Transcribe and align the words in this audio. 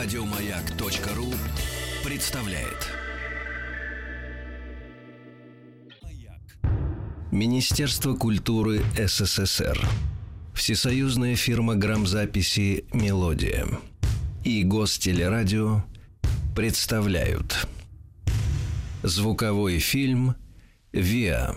Радиомаяк.ру 0.00 1.26
представляет. 2.04 2.88
Министерство 7.32 8.14
культуры 8.14 8.80
СССР. 8.96 9.76
Всесоюзная 10.54 11.34
фирма 11.34 11.74
грамзаписи 11.74 12.84
«Мелодия» 12.92 13.66
и 14.44 14.62
Гостелерадио 14.62 15.82
представляют. 16.54 17.66
Звуковой 19.02 19.80
фильм 19.80 20.36
«Виа» 20.92 21.56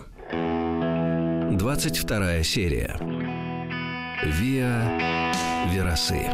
22 1.52 2.42
серия. 2.42 2.98
«Виа 4.24 5.30
Верасы» 5.72 6.26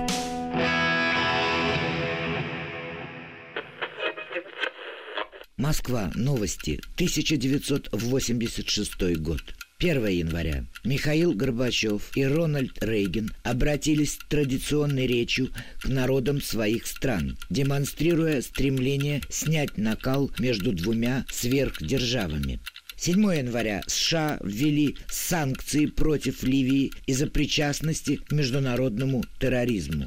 Москва. 5.59 6.11
Новости. 6.15 6.81
1986 6.95 9.17
год. 9.17 9.43
1 9.81 10.07
января. 10.07 10.65
Михаил 10.85 11.35
Горбачев 11.35 12.17
и 12.17 12.25
Рональд 12.25 12.79
Рейган 12.81 13.35
обратились 13.43 14.21
традиционной 14.29 15.09
речью 15.09 15.51
к 15.81 15.89
народам 15.89 16.41
своих 16.41 16.87
стран, 16.87 17.37
демонстрируя 17.51 18.41
стремление 18.41 19.21
снять 19.31 19.77
накал 19.77 20.31
между 20.39 20.73
двумя 20.73 21.25
сверхдержавами. 21.29 22.61
7 22.97 23.21
января 23.37 23.83
США 23.89 24.39
ввели 24.41 24.97
санкции 25.09 25.87
против 25.87 26.45
Ливии 26.45 26.93
из-за 27.07 27.27
причастности 27.27 28.15
к 28.17 28.31
международному 28.31 29.25
терроризму. 29.41 30.07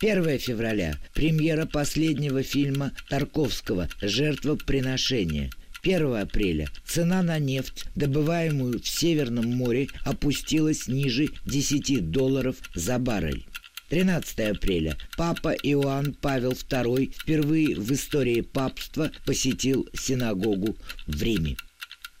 1 0.00 0.38
февраля– 0.38 0.96
премьера 1.14 1.66
последнего 1.66 2.44
фильма 2.44 2.92
Тарковского 3.08 3.88
«Жертвоприношение». 4.00 5.50
1 5.82 6.14
апреля 6.14 6.68
цена 6.86 7.22
на 7.24 7.40
нефть, 7.40 7.84
добываемую 7.96 8.80
в 8.80 8.86
Северном 8.86 9.46
море, 9.46 9.88
опустилась 10.04 10.86
ниже 10.86 11.30
10 11.46 12.10
долларов 12.12 12.56
за 12.76 13.00
баррель. 13.00 13.44
13 13.90 14.38
апреля 14.56 14.96
папа 15.16 15.52
Иоанн 15.62 16.14
Павел 16.14 16.52
II 16.52 17.12
впервые 17.12 17.74
в 17.74 17.90
истории 17.92 18.42
папства 18.42 19.10
посетил 19.26 19.88
синагогу 19.94 20.76
в 21.08 21.20
Риме. 21.20 21.56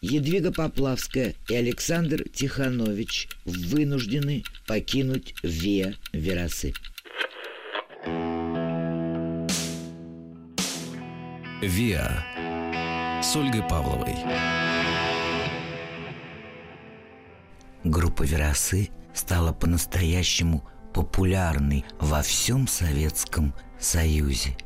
Едвига 0.00 0.52
Поплавская 0.52 1.34
и 1.48 1.54
Александр 1.54 2.24
Тиханович 2.28 3.28
вынуждены 3.44 4.44
покинуть 4.66 5.34
Виа 5.42 5.94
Верасы. 6.12 6.72
«Виа» 11.60 12.22
с 13.20 13.34
Ольгой 13.34 13.64
Павловой. 13.64 14.14
Группа 17.82 18.22
«Верасы» 18.22 18.90
стала 19.12 19.52
по-настоящему 19.52 20.62
популярной 20.94 21.84
во 21.98 22.22
всем 22.22 22.68
Советском 22.68 23.54
Союзе. 23.80 24.56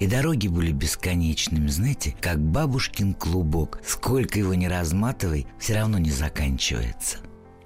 И 0.00 0.08
дороги 0.08 0.48
были 0.48 0.72
бесконечными, 0.72 1.68
знаете, 1.68 2.16
как 2.20 2.40
бабушкин 2.40 3.14
клубок. 3.14 3.80
Сколько 3.86 4.40
его 4.40 4.54
не 4.54 4.66
разматывай, 4.66 5.46
все 5.60 5.76
равно 5.76 5.98
не 5.98 6.10
заканчивается. 6.10 7.18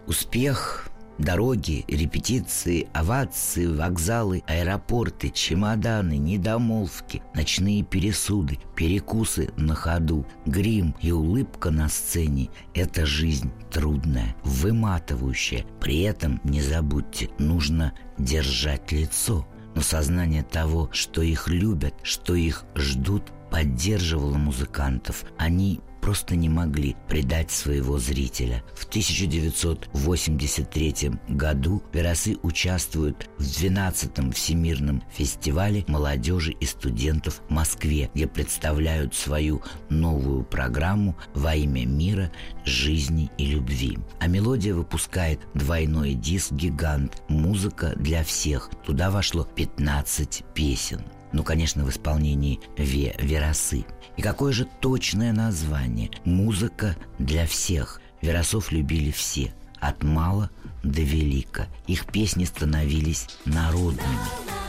Успех 0.07 0.91
Дороги, 1.19 1.85
репетиции, 1.87 2.89
овации, 2.93 3.67
вокзалы, 3.67 4.43
аэропорты, 4.49 5.31
чемоданы, 5.31 6.17
недомолвки, 6.17 7.23
ночные 7.35 7.85
пересуды, 7.85 8.59
перекусы 8.75 9.51
на 9.57 9.77
ходу, 9.77 10.27
грим 10.45 10.95
и 11.01 11.13
улыбка 11.13 11.71
на 11.71 11.89
сцене– 11.89 12.51
это 12.75 13.07
жизнь 13.07 13.53
трудная, 13.71 14.35
выматывающая. 14.43 15.65
При 15.81 16.01
этом, 16.01 16.41
не 16.43 16.61
забудьте, 16.61 17.31
нужно 17.39 17.93
держать 18.19 18.91
лицо. 18.91 19.47
Но 19.77 19.83
сознание 19.83 20.43
того, 20.43 20.89
что 20.93 21.23
их 21.23 21.49
любят, 21.49 21.95
что 22.03 22.35
их 22.35 22.65
ждут, 22.75 23.33
поддерживало 23.51 24.37
музыкантов. 24.37 25.25
Они 25.39 25.81
просто 26.05 26.37
не 26.37 26.51
могли 26.51 26.95
предать 27.09 27.51
своего 27.51 27.99
зрителя. 27.99 28.63
В 28.75 28.85
1983 28.85 31.13
году 31.31 31.83
Веросы 31.95 32.37
участвуют 32.43 33.31
в 33.39 33.43
12-м 33.43 34.33
Всемирном 34.33 35.03
фестивале 35.11 35.83
молодежи 35.89 36.53
и 36.61 36.67
студентов 36.67 37.41
в 37.49 37.51
Москве, 37.51 38.11
где 38.13 38.27
представляют 38.27 39.15
свою 39.15 39.63
новую 39.89 40.45
программу 40.45 41.17
«Во 41.33 41.55
имя 41.55 41.87
мира, 41.87 42.31
жизни 42.67 43.31
и 43.39 43.47
любви». 43.47 43.97
А 44.21 44.27
мелодия 44.27 44.75
выпускает 44.75 45.41
двойной 45.55 46.13
диск 46.13 46.53
«Гигант. 46.53 47.23
Музыка 47.31 47.95
для 47.97 48.23
всех». 48.25 48.69
Туда 48.85 49.11
вошло 49.11 49.45
15 49.45 50.45
песен 50.53 51.01
ну, 51.35 51.43
конечно, 51.43 51.85
в 51.85 51.91
исполнении 51.91 52.61
Ве 52.79 53.15
Верасы. 53.19 53.85
И 54.17 54.23
какое 54.23 54.53
же 54.53 54.67
точное 54.81 55.33
название? 55.33 56.11
Музыка 56.25 56.97
для 57.19 57.47
всех. 57.47 58.01
Веросов 58.23 58.73
любили 58.73 59.11
все, 59.11 59.53
от 59.81 60.03
мала 60.03 60.51
до 60.83 61.03
велика. 61.03 61.67
Их 61.87 62.07
песни 62.07 62.45
становились 62.45 63.27
народными. 63.45 64.29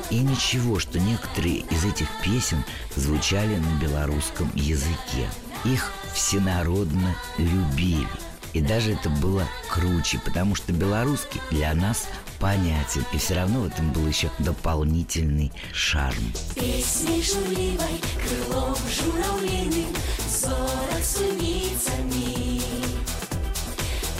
И 0.09 0.19
ничего, 0.19 0.79
что 0.79 0.99
некоторые 0.99 1.59
из 1.59 1.85
этих 1.85 2.07
песен 2.23 2.63
звучали 2.95 3.55
на 3.55 3.81
белорусском 3.81 4.51
языке. 4.55 5.29
Их 5.63 5.91
всенародно 6.13 7.15
любили. 7.37 8.07
И 8.55 8.61
даже 8.61 8.93
это 8.93 9.09
было 9.09 9.45
круче, 9.69 10.17
потому 10.23 10.55
что 10.55 10.71
белорусский 10.71 11.41
для 11.51 11.73
нас 11.73 12.07
понятен. 12.39 13.03
И 13.11 13.17
все 13.17 13.35
равно 13.35 13.59
в 13.59 13.67
этом 13.67 13.91
был 13.91 14.07
еще 14.07 14.31
дополнительный 14.39 15.51
шарм. 15.73 16.31
Песней 16.55 17.21
шумливой, 17.21 17.99
крылом 18.23 18.77
журавлиным, 18.89 19.93
Зорок 20.29 21.03
суницами. 21.03 22.61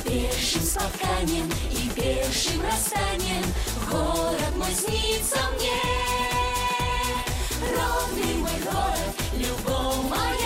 Першим 0.03 0.62
спотканием 0.63 1.50
и 1.72 1.90
першим 1.96 2.62
расстанием 2.62 3.46
Город 3.90 4.56
мой 4.57 4.73
снится 4.73 5.38
мне. 5.56 5.81
Родный 7.72 8.35
мой 8.35 8.59
город, 8.66 9.16
любовь 9.38 10.09
моя, 10.09 10.44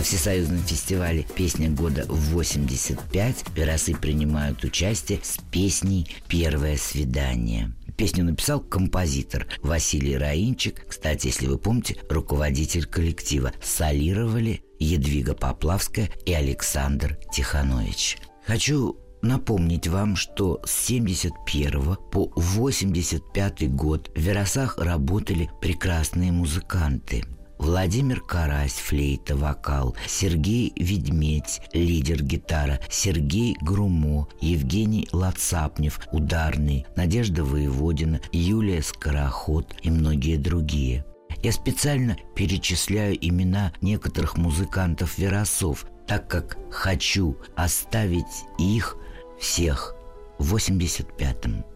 Во 0.00 0.04
Всесоюзном 0.04 0.62
фестивале 0.62 1.26
«Песня 1.36 1.68
года 1.68 2.06
в 2.08 2.34
85» 2.34 3.54
Веросы 3.54 3.94
принимают 3.94 4.64
участие 4.64 5.20
с 5.22 5.36
песней 5.50 6.08
«Первое 6.26 6.78
свидание». 6.78 7.74
Песню 7.98 8.24
написал 8.24 8.60
композитор 8.60 9.46
Василий 9.60 10.16
Раинчик, 10.16 10.86
кстати, 10.88 11.26
если 11.26 11.48
вы 11.48 11.58
помните, 11.58 11.98
руководитель 12.08 12.86
коллектива. 12.86 13.52
Солировали 13.62 14.62
Едвига 14.78 15.34
Поплавская 15.34 16.08
и 16.24 16.32
Александр 16.32 17.18
Тиханович. 17.30 18.16
Хочу 18.46 18.96
напомнить 19.20 19.86
вам, 19.86 20.16
что 20.16 20.62
с 20.64 20.70
71 20.86 21.96
по 22.10 22.32
85 22.36 23.74
год 23.74 24.10
в 24.16 24.18
Веросах 24.18 24.78
работали 24.78 25.50
прекрасные 25.60 26.32
музыканты– 26.32 27.22
Владимир 27.60 28.20
Карась, 28.22 28.72
флейта, 28.72 29.36
вокал, 29.36 29.94
Сергей 30.06 30.72
Ведмедь, 30.76 31.60
лидер 31.74 32.22
гитара, 32.22 32.80
Сергей 32.88 33.54
Грумо, 33.60 34.28
Евгений 34.40 35.06
Лацапнев, 35.12 36.00
ударный, 36.10 36.86
Надежда 36.96 37.44
Воеводина, 37.44 38.22
Юлия 38.32 38.82
Скороход 38.82 39.74
и 39.82 39.90
многие 39.90 40.38
другие. 40.38 41.04
Я 41.42 41.52
специально 41.52 42.16
перечисляю 42.34 43.14
имена 43.20 43.74
некоторых 43.82 44.38
музыкантов-веросов, 44.38 45.84
так 46.06 46.28
как 46.28 46.56
хочу 46.70 47.36
оставить 47.56 48.24
их 48.58 48.96
всех 49.38 49.94
в 50.38 50.56
85-м. 50.56 51.66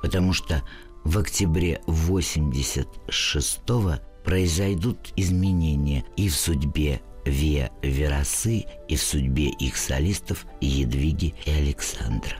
Потому 0.00 0.32
что 0.32 0.62
в 1.04 1.18
октябре 1.18 1.82
86-го 1.86 3.98
произойдут 4.24 5.12
изменения 5.16 6.04
и 6.16 6.28
в 6.28 6.34
судьбе 6.34 7.00
Виа 7.24 7.70
Верасы, 7.82 8.64
и 8.88 8.96
в 8.96 9.02
судьбе 9.02 9.48
их 9.48 9.76
солистов 9.76 10.46
Едвиги 10.60 11.34
и 11.46 11.50
Александра. 11.50 12.36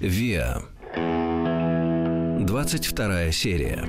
Виа. 0.00 0.62
22 2.40 3.32
серия. 3.32 3.84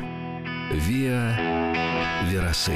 Виа 0.73 2.25
Верасы. 2.29 2.73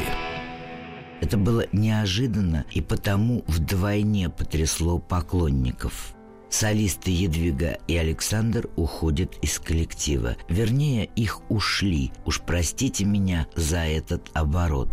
Это 1.21 1.37
было 1.37 1.65
неожиданно 1.71 2.65
и 2.71 2.81
потому 2.81 3.43
вдвойне 3.47 4.29
потрясло 4.29 4.99
поклонников. 4.99 6.13
Солисты 6.53 7.09
Едвига 7.09 7.79
и 7.87 7.97
Александр 7.97 8.69
уходят 8.75 9.39
из 9.41 9.57
коллектива. 9.57 10.37
Вернее, 10.47 11.09
их 11.15 11.41
ушли. 11.49 12.11
Уж 12.27 12.41
простите 12.41 13.05
меня 13.05 13.47
за 13.55 13.79
этот 13.79 14.29
оборот. 14.35 14.89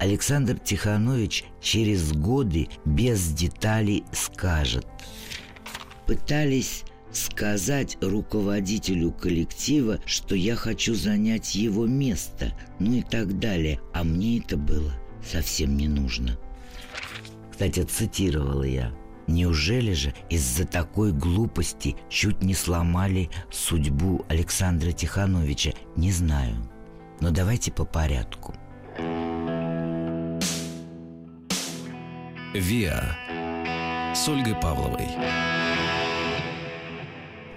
Александр 0.00 0.58
Тиханович 0.58 1.44
через 1.60 2.12
годы 2.12 2.66
без 2.84 3.28
деталей 3.28 4.02
скажет. 4.10 4.84
Пытались 6.08 6.82
сказать 7.12 7.98
руководителю 8.00 9.12
коллектива, 9.12 10.00
что 10.06 10.34
я 10.34 10.56
хочу 10.56 10.96
занять 10.96 11.54
его 11.54 11.86
место, 11.86 12.52
ну 12.80 12.94
и 12.94 13.02
так 13.02 13.38
далее. 13.38 13.80
А 13.94 14.02
мне 14.02 14.40
это 14.40 14.56
было 14.56 14.92
совсем 15.24 15.76
не 15.76 15.86
нужно. 15.86 16.36
Кстати, 17.52 17.84
цитировала 17.84 18.64
я. 18.64 18.92
Неужели 19.26 19.92
же 19.92 20.14
из-за 20.30 20.66
такой 20.66 21.12
глупости 21.12 21.96
чуть 22.08 22.42
не 22.42 22.54
сломали 22.54 23.28
судьбу 23.50 24.24
Александра 24.28 24.92
Тихановича? 24.92 25.72
Не 25.96 26.12
знаю. 26.12 26.56
Но 27.20 27.30
давайте 27.30 27.72
по 27.72 27.84
порядку. 27.84 28.54
ВИА 32.54 33.16
с 34.14 34.28
Ольгой 34.28 34.54
Павловой. 34.54 35.08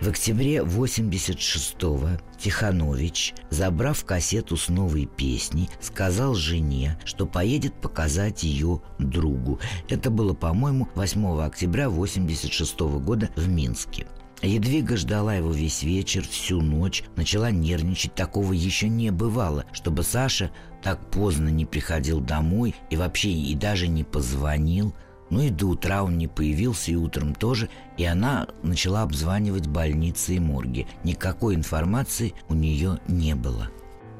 В 0.01 0.07
октябре 0.07 0.59
86-го 0.59 2.21
Тиханович, 2.37 3.33
забрав 3.49 4.05
кассету 4.05 4.55
с 4.55 4.69
новой 4.69 5.05
песней, 5.05 5.69
сказал 5.81 6.35
жене, 6.35 6.97
что 7.03 7.25
поедет 7.25 7.73
показать 7.73 8.43
ее 8.43 8.81
другу. 8.97 9.59
Это 9.89 10.09
было, 10.09 10.33
по-моему, 10.33 10.87
8 10.95 11.41
октября 11.41 11.89
86 11.89 12.79
-го 12.79 12.99
года 13.01 13.29
в 13.35 13.49
Минске. 13.49 14.07
Едвига 14.41 14.95
ждала 14.95 15.35
его 15.35 15.51
весь 15.51 15.83
вечер, 15.83 16.25
всю 16.25 16.61
ночь, 16.61 17.03
начала 17.17 17.51
нервничать. 17.51 18.15
Такого 18.15 18.53
еще 18.53 18.87
не 18.87 19.11
бывало, 19.11 19.65
чтобы 19.73 20.03
Саша 20.03 20.49
так 20.81 21.11
поздно 21.11 21.49
не 21.49 21.65
приходил 21.65 22.21
домой 22.21 22.73
и 22.89 22.95
вообще 22.95 23.31
и 23.31 23.53
даже 23.53 23.89
не 23.89 24.05
позвонил– 24.05 24.93
ну 25.29 25.41
и 25.41 25.49
до 25.49 25.67
утра 25.67 26.03
он 26.03 26.17
не 26.17 26.27
появился, 26.27 26.91
и 26.91 26.95
утром 26.95 27.33
тоже, 27.35 27.69
и 27.97 28.05
она 28.05 28.47
начала 28.63 29.03
обзванивать 29.03 29.67
больницы 29.67 30.35
и 30.35 30.39
морги. 30.39 30.87
Никакой 31.03 31.55
информации 31.55 32.33
у 32.47 32.53
нее 32.53 32.99
не 33.07 33.35
было. 33.35 33.69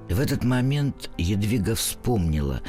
В 0.09 0.19
этот 0.19 0.43
момент 0.43 1.11
Едвига 1.17 1.75
вспомнила, 1.75 2.61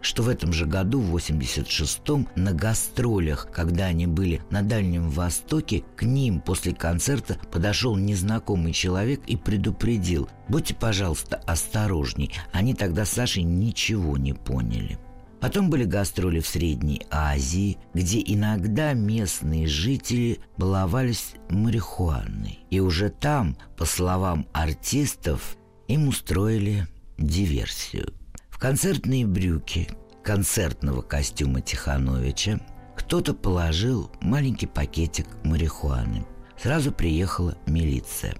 что 0.00 0.22
в 0.22 0.28
этом 0.28 0.52
же 0.52 0.66
году, 0.66 1.00
в 1.00 1.16
86-м, 1.16 2.28
на 2.34 2.52
гастролях, 2.52 3.48
когда 3.52 3.86
они 3.86 4.06
были 4.06 4.42
на 4.50 4.62
Дальнем 4.62 5.08
Востоке, 5.10 5.84
к 5.96 6.02
ним 6.02 6.40
после 6.40 6.74
концерта 6.74 7.38
подошел 7.50 7.96
незнакомый 7.96 8.72
человек 8.72 9.20
и 9.26 9.36
предупредил 9.36 10.28
«Будьте, 10.48 10.74
пожалуйста, 10.74 11.40
осторожней». 11.46 12.32
Они 12.52 12.74
тогда 12.74 13.04
с 13.04 13.10
Сашей 13.10 13.42
ничего 13.42 14.16
не 14.16 14.32
поняли. 14.32 14.98
Потом 15.40 15.70
были 15.70 15.84
гастроли 15.84 16.40
в 16.40 16.48
Средней 16.48 17.06
Азии, 17.10 17.78
где 17.94 18.20
иногда 18.24 18.92
местные 18.92 19.66
жители 19.66 20.40
баловались 20.56 21.34
марихуаной. 21.48 22.60
И 22.70 22.80
уже 22.80 23.08
там, 23.08 23.56
по 23.76 23.84
словам 23.84 24.46
артистов, 24.52 25.56
им 25.86 26.08
устроили 26.08 26.88
диверсию. 27.18 28.12
В 28.50 28.58
концертные 28.58 29.26
брюки 29.26 29.88
концертного 30.24 31.02
костюма 31.02 31.60
Тихановича 31.60 32.60
кто-то 32.96 33.32
положил 33.32 34.10
маленький 34.20 34.66
пакетик 34.66 35.26
марихуаны. 35.44 36.26
Сразу 36.60 36.90
приехала 36.90 37.56
милиция. 37.66 38.34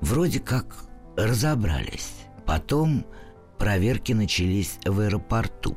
Вроде 0.00 0.38
как 0.38 0.76
разобрались. 1.16 2.12
Потом 2.46 3.04
проверки 3.58 4.12
начались 4.12 4.78
в 4.84 5.00
аэропорту. 5.00 5.76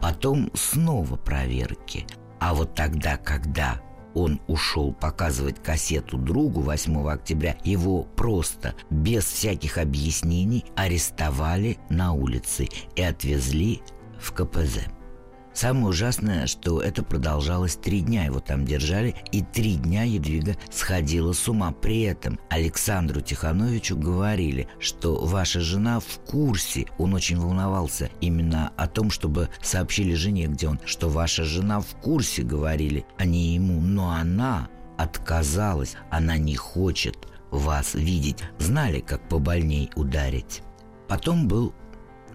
Потом 0.00 0.50
снова 0.54 1.16
проверки. 1.16 2.06
А 2.40 2.54
вот 2.54 2.74
тогда, 2.74 3.16
когда 3.16 3.80
он 4.14 4.40
ушел 4.46 4.92
показывать 4.92 5.62
кассету 5.62 6.18
другу 6.18 6.60
8 6.60 7.08
октября, 7.08 7.56
его 7.64 8.04
просто, 8.04 8.74
без 8.90 9.24
всяких 9.24 9.78
объяснений, 9.78 10.64
арестовали 10.76 11.78
на 11.88 12.12
улице 12.12 12.68
и 12.96 13.02
отвезли 13.02 13.82
в 14.18 14.32
КПЗ. 14.32 14.97
Самое 15.58 15.86
ужасное, 15.86 16.46
что 16.46 16.80
это 16.80 17.02
продолжалось 17.02 17.74
три 17.74 18.00
дня, 18.00 18.26
его 18.26 18.38
там 18.38 18.64
держали, 18.64 19.16
и 19.32 19.42
три 19.42 19.74
дня 19.74 20.04
Едвига 20.04 20.56
сходила 20.70 21.32
с 21.32 21.48
ума. 21.48 21.72
При 21.72 22.02
этом 22.02 22.38
Александру 22.48 23.20
Тихановичу 23.22 23.96
говорили, 23.96 24.68
что 24.78 25.16
ваша 25.26 25.58
жена 25.58 25.98
в 25.98 26.20
курсе. 26.20 26.86
Он 26.96 27.12
очень 27.12 27.40
волновался 27.40 28.08
именно 28.20 28.70
о 28.76 28.86
том, 28.86 29.10
чтобы 29.10 29.48
сообщили 29.60 30.14
жене, 30.14 30.46
где 30.46 30.68
он, 30.68 30.78
что 30.84 31.08
ваша 31.08 31.42
жена 31.42 31.80
в 31.80 31.92
курсе, 32.00 32.44
говорили, 32.44 33.04
не 33.18 33.56
ему. 33.56 33.80
Но 33.80 34.12
она 34.12 34.68
отказалась, 34.96 35.96
она 36.08 36.38
не 36.38 36.54
хочет 36.54 37.16
вас 37.50 37.94
видеть. 37.94 38.44
Знали, 38.60 39.00
как 39.00 39.28
побольней 39.28 39.90
ударить. 39.96 40.62
Потом 41.08 41.48
был 41.48 41.74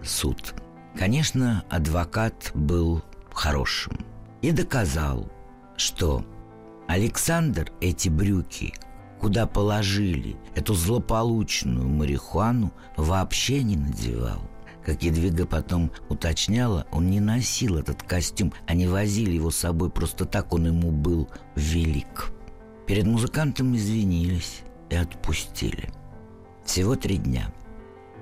суд. 0.02 0.52
Конечно, 0.94 1.64
адвокат 1.70 2.52
был 2.54 3.02
хорошим. 3.34 3.98
И 4.42 4.52
доказал, 4.52 5.30
что 5.76 6.24
Александр 6.86 7.72
эти 7.80 8.08
брюки 8.08 8.74
куда 9.24 9.46
положили 9.46 10.36
эту 10.54 10.74
злополучную 10.74 11.88
марихуану, 11.88 12.74
вообще 12.98 13.62
не 13.62 13.74
надевал. 13.74 14.42
Как 14.84 15.02
Едвига 15.02 15.46
потом 15.46 15.90
уточняла, 16.10 16.86
он 16.92 17.08
не 17.08 17.20
носил 17.20 17.78
этот 17.78 18.02
костюм, 18.02 18.52
они 18.66 18.86
возили 18.86 19.30
его 19.30 19.50
с 19.50 19.56
собой 19.56 19.88
просто 19.88 20.26
так, 20.26 20.52
он 20.52 20.66
ему 20.66 20.90
был 20.90 21.30
велик. 21.56 22.32
Перед 22.86 23.06
музыкантом 23.06 23.74
извинились 23.74 24.60
и 24.90 24.96
отпустили. 24.96 25.90
Всего 26.66 26.94
три 26.94 27.16
дня– 27.16 27.50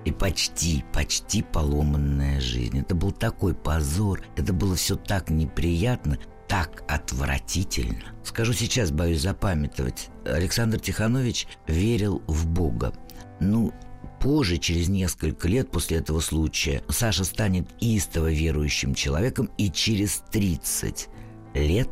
и 0.05 0.11
почти, 0.11 0.85
почти 0.93 1.43
поломанная 1.43 2.41
жизнь. 2.41 2.79
Это 2.79 2.95
был 2.95 3.13
такой 3.13 3.55
позор, 3.55 4.23
это 4.37 4.53
было 4.53 4.75
все 4.75 4.97
так 4.97 5.31
неприятно, 5.31 6.19
так 6.49 6.85
отвратительно. 6.89 8.03
Скажу 8.25 8.53
сейчас, 8.53 8.91
боюсь 8.91 9.23
запамятовать. 9.23 10.09
Александр 10.25 10.81
Тиханович 10.81 11.47
верил 11.67 12.23
в 12.27 12.47
Бога. 12.47 12.93
Ну, 13.41 13.73
позже, 14.21 14.59
через 14.59 14.89
несколько 14.89 15.49
лет 15.49 15.71
после 15.71 15.99
этого 15.99 16.21
случая, 16.21 16.83
Саша 16.89 17.25
станет 17.25 17.69
истово 17.81 18.31
верующим 18.31 18.95
человеком, 18.95 19.51
и 19.57 19.71
через 19.71 20.23
30 20.31 21.09
лет 21.55 21.91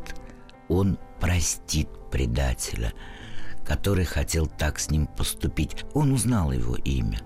он 0.68 0.98
простит 1.20 1.88
предателя, 2.10 2.92
который 3.64 4.04
хотел 4.04 4.46
так 4.46 4.78
с 4.78 4.90
ним 4.90 5.06
поступить. 5.06 5.84
Он 5.94 6.12
узнал 6.12 6.52
его 6.52 6.76
имя. 6.76 7.20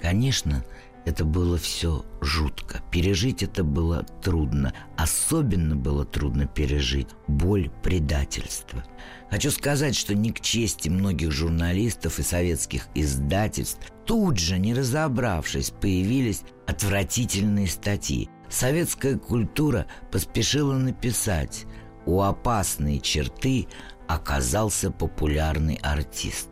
Конечно, 0.00 0.64
это 1.06 1.24
было 1.24 1.56
все 1.56 2.04
жутко. 2.20 2.82
Пережить 2.90 3.44
это 3.44 3.62
было 3.62 4.04
трудно. 4.22 4.74
Особенно 4.96 5.76
было 5.76 6.04
трудно 6.04 6.46
пережить 6.46 7.06
боль 7.28 7.70
предательства. 7.82 8.84
Хочу 9.30 9.52
сказать, 9.52 9.94
что 9.94 10.16
не 10.16 10.32
к 10.32 10.40
чести 10.40 10.88
многих 10.88 11.30
журналистов 11.30 12.18
и 12.18 12.22
советских 12.22 12.88
издательств 12.96 13.92
тут 14.04 14.38
же, 14.38 14.58
не 14.58 14.74
разобравшись, 14.74 15.70
появились 15.70 16.42
отвратительные 16.66 17.68
статьи. 17.68 18.28
Советская 18.48 19.16
культура 19.16 19.86
поспешила 20.10 20.74
написать 20.74 21.66
«У 22.04 22.20
опасной 22.20 22.98
черты 22.98 23.68
оказался 24.08 24.90
популярный 24.90 25.78
артист». 25.82 26.48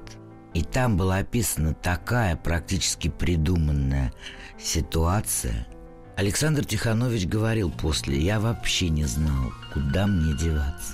И 0.55 0.63
там 0.63 0.97
была 0.97 1.17
описана 1.17 1.75
такая 1.75 2.37
практически 2.37 3.09
придуманная 3.09 4.13
ситуация. 4.59 5.67
Александр 6.17 6.65
Тиханович 6.65 7.27
говорил 7.27 7.73
после, 7.73 8.21
я 8.21 8.39
вообще 8.39 8.89
не 8.89 9.05
знал, 9.05 9.53
куда 9.73 10.07
мне 10.07 10.33
деваться. 10.39 10.93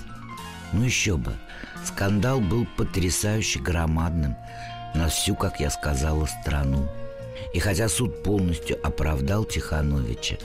Ну 0.73 0.83
еще 0.83 1.15
бы, 1.15 1.35
скандал 1.85 2.41
был 2.41 2.65
потрясающе 2.75 3.59
громадным. 3.59 4.35
на 4.95 5.07
всю, 5.07 5.35
как 5.35 5.59
я 5.59 5.69
сказала, 5.69 6.25
страну. 6.25 6.89
И 7.53 7.59
хотя 7.59 7.87
суд 7.87 8.23
полностью 8.23 8.77
оправдал 8.85 9.45
Тихановича, 9.45 10.37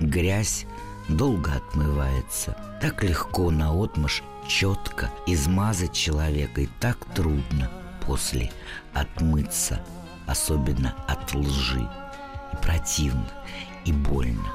грязь 0.00 0.64
долго 1.08 1.52
отмывается. 1.52 2.56
Так 2.80 3.04
легко 3.04 3.50
на 3.50 3.72
отмашь 3.72 4.22
четко 4.48 5.10
измазать 5.26 5.92
человека 5.92 6.62
и 6.62 6.68
так 6.80 6.98
трудно 7.14 7.70
после 8.06 8.50
отмыться, 8.92 9.80
особенно 10.26 10.94
от 11.08 11.34
лжи. 11.34 11.88
И 12.52 12.56
противно, 12.62 13.26
и 13.84 13.92
больно. 13.92 14.48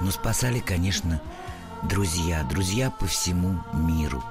Но 0.00 0.10
спасали, 0.10 0.60
конечно, 0.60 1.20
друзья, 1.84 2.42
друзья 2.44 2.90
по 2.90 3.06
всему 3.06 3.60
миру 3.72 4.22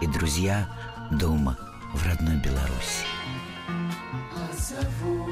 и 0.00 0.06
друзья 0.06 0.68
дома 1.10 1.56
в 1.94 2.06
родной 2.06 2.36
Беларуси. 2.36 3.04
А 3.68 4.48
зову, 4.56 5.25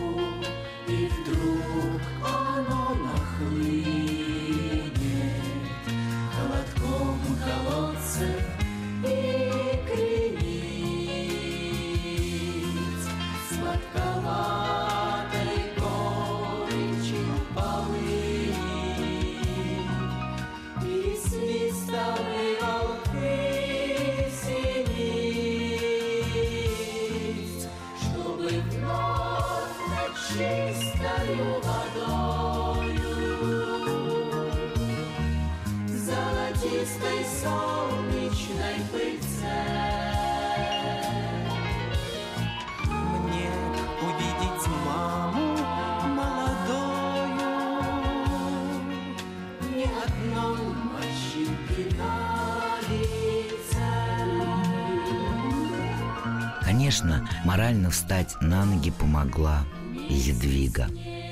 Конечно, 57.05 57.29
морально 57.45 57.91
встать 57.91 58.35
на 58.41 58.65
ноги 58.65 58.91
помогла 58.91 59.67
Едвига. 60.09 60.89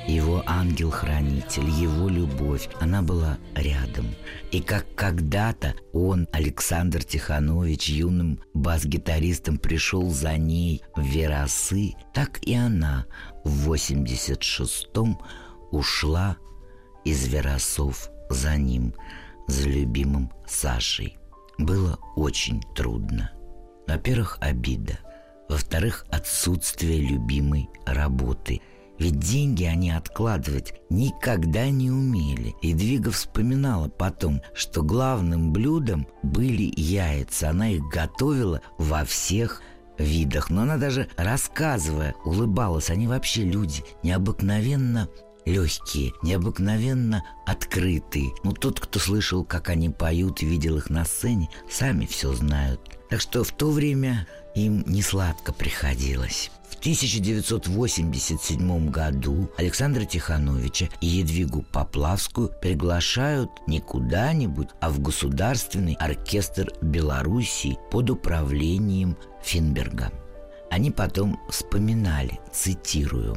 Его 0.07 0.43
ангел-хранитель, 0.47 1.69
его 1.71 2.09
любовь, 2.09 2.69
она 2.81 3.01
была 3.01 3.39
рядом. 3.55 4.15
И 4.51 4.61
как 4.61 4.85
когда-то 4.95 5.75
он, 5.95 6.29
Александр 6.33 7.05
Тиханович, 7.05 7.89
юным 7.89 8.41
бас-гитаристом 8.53 9.57
пришел 9.57 10.11
за 10.11 10.37
ней 10.37 10.83
в 10.95 11.03
Веросы, 11.03 11.95
так 12.13 12.41
и 12.43 12.55
она 12.55 13.07
в 13.45 13.73
86-м 13.73 15.19
ушла 15.71 16.37
из 17.05 17.27
Веросов 17.29 18.11
за 18.29 18.57
ним, 18.57 18.95
за 19.47 19.69
любимым 19.69 20.31
Сашей. 20.47 21.17
Было 21.57 21.99
очень 22.15 22.61
трудно. 22.75 23.33
Во-первых, 23.87 24.37
обида. 24.41 24.99
Во-вторых, 25.53 26.07
отсутствие 26.09 27.03
любимой 27.03 27.69
работы. 27.85 28.63
Ведь 28.99 29.19
деньги 29.19 29.65
они 29.65 29.91
откладывать 29.91 30.73
никогда 30.89 31.69
не 31.69 31.91
умели. 31.91 32.55
И 32.63 32.73
Двига 32.73 33.11
вспоминала 33.11 33.91
потом, 33.91 34.41
что 34.55 34.83
главным 34.83 35.53
блюдом 35.53 36.07
были 36.23 36.73
яйца. 36.75 37.51
Она 37.51 37.69
их 37.69 37.83
готовила 37.93 38.63
во 38.79 39.05
всех 39.05 39.61
видах. 39.99 40.49
Но 40.49 40.63
она 40.63 40.79
даже 40.79 41.11
рассказывая, 41.19 42.15
улыбалась. 42.25 42.89
Они 42.89 43.07
вообще 43.07 43.43
люди 43.45 43.85
необыкновенно 44.03 45.11
легкие, 45.45 46.13
необыкновенно 46.23 47.25
открытые. 47.47 48.33
Ну, 48.45 48.53
тот, 48.53 48.81
кто 48.81 48.99
слышал, 48.99 49.45
как 49.45 49.69
они 49.69 49.89
поют 49.89 50.43
и 50.43 50.47
видел 50.47 50.77
их 50.77 50.91
на 50.91 51.05
сцене, 51.05 51.49
сами 51.71 52.07
все 52.07 52.33
знают. 52.33 52.81
Так 53.11 53.21
что 53.21 53.45
в 53.45 53.53
то 53.53 53.71
время 53.71 54.27
им 54.55 54.83
не 54.87 55.03
сладко 55.03 55.53
приходилось. 55.53 56.51
В 56.71 56.77
1987 56.83 58.91
году 58.91 59.51
Александра 59.57 60.05
Тихановича 60.05 60.89
и 61.01 61.07
Едвигу 61.07 61.65
Поплавскую 61.71 62.51
приглашают 62.61 63.51
не 63.67 63.81
куда-нибудь, 63.81 64.69
а 64.81 64.91
в 64.91 65.01
Государственный 65.01 65.95
оркестр 65.95 66.73
Белоруссии 66.81 67.79
под 67.91 68.11
управлением 68.11 69.17
Финберга. 69.45 70.11
Они 70.71 70.91
потом 70.91 71.39
вспоминали, 71.51 72.41
цитирую, 72.51 73.37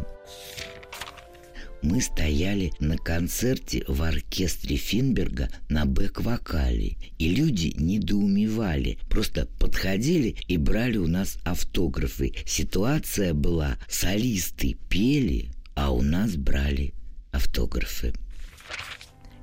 мы 1.82 2.02
стояли 2.02 2.74
на 2.80 2.98
концерте 2.98 3.84
в 3.88 4.02
оркестре 4.02 4.76
Финберга 4.76 5.50
на 5.70 5.86
бэк-вокале, 5.86 6.98
и 7.18 7.30
люди 7.30 7.74
недоумевали, 7.78 8.98
просто 9.10 9.48
подходили 9.60 10.36
и 10.48 10.58
брали 10.58 10.98
у 10.98 11.08
нас 11.08 11.38
автографы. 11.44 12.34
Ситуация 12.46 13.34
была, 13.34 13.78
солисты 13.88 14.78
пели, 14.90 15.52
а 15.76 15.92
у 15.92 16.02
нас 16.02 16.36
брали 16.36 16.94
автографы. 17.32 18.14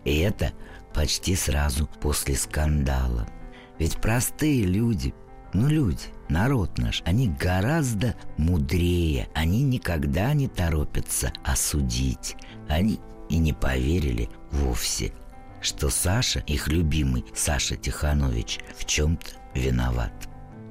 И 0.05 0.17
это 0.19 0.53
почти 0.95 1.37
сразу 1.37 1.89
после 2.01 2.35
скандала. 2.35 3.29
Ведь 3.79 3.97
простые 3.97 4.65
люди, 4.65 5.15
ну 5.53 5.69
люди, 5.69 6.05
народ 6.29 6.79
наш, 6.79 7.03
они 7.05 7.29
гораздо 7.29 8.15
мудрее, 8.39 9.29
они 9.35 9.63
никогда 9.63 10.33
не 10.33 10.49
торопятся 10.49 11.33
осудить. 11.45 12.37
Они 12.69 13.01
и 13.29 13.39
не 13.39 13.53
поверили 13.53 14.29
вовсе, 14.51 15.13
что 15.61 15.91
Саша, 15.91 16.41
их 16.41 16.69
любимый 16.69 17.25
Саша 17.35 17.77
Тиханович, 17.77 18.61
в 18.77 18.85
чем-то 18.85 19.27
виноват. 19.55 20.13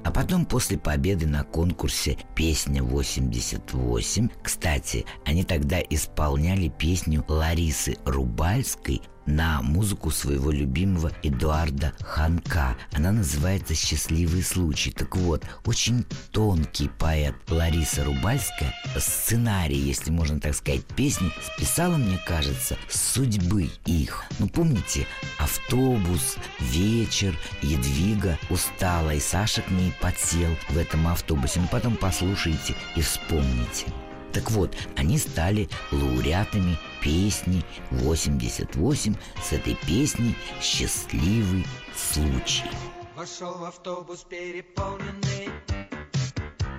А 0.04 0.10
потом 0.10 0.44
после 0.44 0.78
победы 0.78 1.26
на 1.26 1.44
конкурсе 1.44 2.18
«Песня 2.34 2.82
88», 2.82 4.30
кстати, 4.42 5.04
они 5.24 5.44
тогда 5.44 5.80
исполняли 5.80 6.68
песню 6.68 7.24
Ларисы 7.28 7.96
Рубальской 8.04 9.00
на 9.26 9.62
музыку 9.62 10.10
своего 10.10 10.50
любимого 10.50 11.12
Эдуарда 11.22 11.92
Ханка. 12.00 12.76
Она 12.92 13.12
называется 13.12 13.74
«Счастливый 13.74 14.42
случай». 14.42 14.90
Так 14.90 15.16
вот, 15.16 15.44
очень 15.64 16.04
тонкий 16.30 16.88
поэт 16.98 17.34
Лариса 17.48 18.04
Рубальская 18.04 18.74
сценарий, 18.96 19.78
если 19.78 20.10
можно 20.10 20.40
так 20.40 20.54
сказать, 20.54 20.84
песни 20.84 21.30
списала, 21.54 21.96
мне 21.96 22.18
кажется, 22.26 22.76
судьбы 22.88 23.70
их. 23.86 24.24
Ну, 24.38 24.48
помните, 24.48 25.06
автобус, 25.38 26.36
вечер, 26.60 27.36
Едвига 27.62 28.38
устала, 28.50 29.14
и 29.14 29.20
Саша 29.20 29.62
к 29.62 29.70
ней 29.70 29.92
подсел 30.00 30.50
в 30.68 30.76
этом 30.76 31.06
автобусе. 31.08 31.60
Ну, 31.60 31.68
потом 31.70 31.96
послушайте 31.96 32.74
и 32.96 33.00
вспомните. 33.00 33.86
Так 34.32 34.50
вот, 34.50 34.74
они 34.96 35.18
стали 35.18 35.68
лауреатами 35.90 36.78
песни 37.02 37.64
88 37.90 39.14
с 39.42 39.52
этой 39.52 39.76
песней 39.86 40.34
«Счастливый 40.60 41.66
случай». 41.94 42.70
Вошел 43.14 43.52
в 43.58 43.64
автобус 43.64 44.24
переполненный 44.28 45.50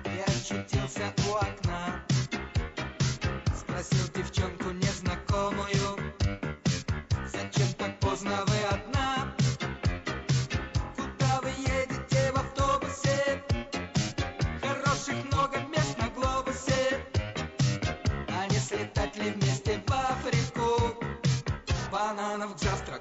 И 0.04 0.30
очутился 0.30 1.12
у 1.28 1.34
окна 1.34 1.73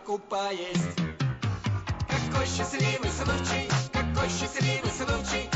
поесть 0.04 0.98
какой 2.10 2.46
счастливый 2.46 3.10
случай, 3.10 3.70
какой 3.94 4.28
счастливый 4.28 4.92
случай, 4.92 5.50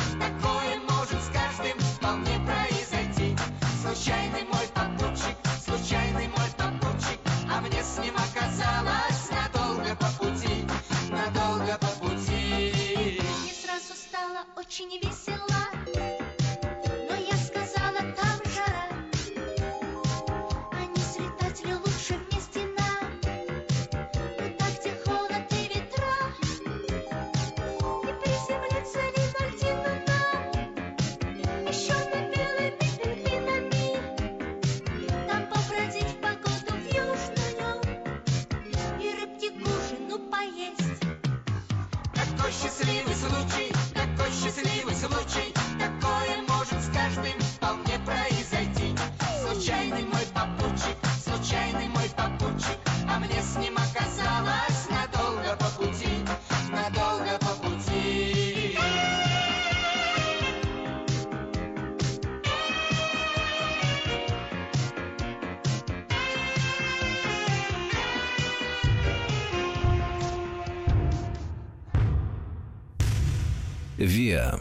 Виа. 73.98 74.60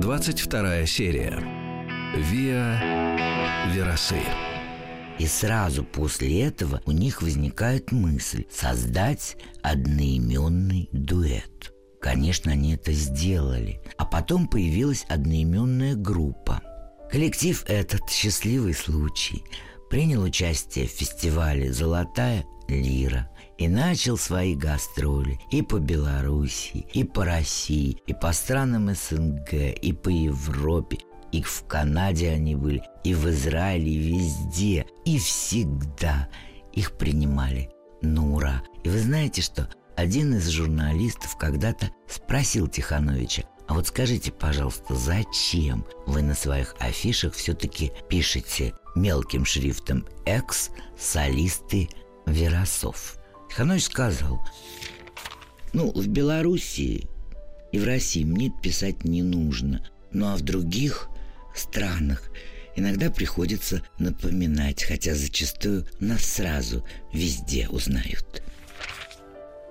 22 0.00 0.86
серия. 0.86 1.38
Виа 2.16 3.70
Верасы. 3.72 4.18
И 5.20 5.28
сразу 5.28 5.84
после 5.84 6.42
этого 6.42 6.82
у 6.84 6.90
них 6.90 7.22
возникает 7.22 7.92
мысль 7.92 8.44
создать 8.50 9.36
одноименный 9.62 10.88
дуэт. 10.90 11.72
Конечно, 12.00 12.50
они 12.50 12.74
это 12.74 12.90
сделали. 12.90 13.80
А 13.98 14.04
потом 14.04 14.48
появилась 14.48 15.06
одноименная 15.08 15.94
группа. 15.94 16.60
Коллектив 17.08 17.64
этот 17.68 18.10
«Счастливый 18.10 18.74
случай» 18.74 19.44
принял 19.90 20.24
участие 20.24 20.88
в 20.88 20.90
фестивале 20.90 21.72
«Золотая 21.72 22.44
лира» 22.66 23.30
и 23.58 23.68
начал 23.68 24.16
свои 24.16 24.54
гастроли 24.54 25.38
и 25.50 25.62
по 25.62 25.78
Белоруссии, 25.78 26.86
и 26.92 27.04
по 27.04 27.24
России, 27.24 27.98
и 28.06 28.14
по 28.14 28.32
странам 28.32 28.94
СНГ, 28.94 29.52
и 29.52 29.92
по 29.92 30.08
Европе, 30.08 30.98
и 31.32 31.42
в 31.42 31.64
Канаде 31.66 32.30
они 32.30 32.54
были, 32.54 32.82
и 33.02 33.14
в 33.14 33.28
Израиле, 33.30 33.90
и 33.90 33.98
везде, 33.98 34.86
и 35.04 35.18
всегда 35.18 36.28
их 36.72 36.92
принимали 36.92 37.70
на 38.02 38.32
ура. 38.34 38.62
И 38.82 38.88
вы 38.88 38.98
знаете 38.98 39.42
что? 39.42 39.68
Один 39.96 40.34
из 40.34 40.48
журналистов 40.48 41.36
когда-то 41.36 41.90
спросил 42.08 42.66
Тихановича, 42.66 43.44
а 43.66 43.74
вот 43.74 43.86
скажите, 43.86 44.30
пожалуйста, 44.30 44.94
зачем 44.94 45.86
вы 46.06 46.22
на 46.22 46.34
своих 46.34 46.74
афишах 46.80 47.34
все-таки 47.34 47.92
пишете 48.08 48.74
мелким 48.94 49.44
шрифтом 49.44 50.06
«экс-солисты 50.26 51.88
Веросов»? 52.26 53.18
Тиханович 53.54 53.84
сказал, 53.84 54.40
ну, 55.72 55.92
в 55.92 56.08
Белоруссии 56.08 57.06
и 57.70 57.78
в 57.78 57.84
России 57.84 58.24
мне 58.24 58.50
писать 58.50 59.04
не 59.04 59.22
нужно, 59.22 59.88
ну 60.10 60.26
а 60.26 60.36
в 60.36 60.40
других 60.40 61.08
странах 61.54 62.32
иногда 62.74 63.10
приходится 63.10 63.80
напоминать, 63.96 64.82
хотя 64.82 65.14
зачастую 65.14 65.86
нас 66.00 66.24
сразу 66.24 66.84
везде 67.12 67.68
узнают. 67.68 68.42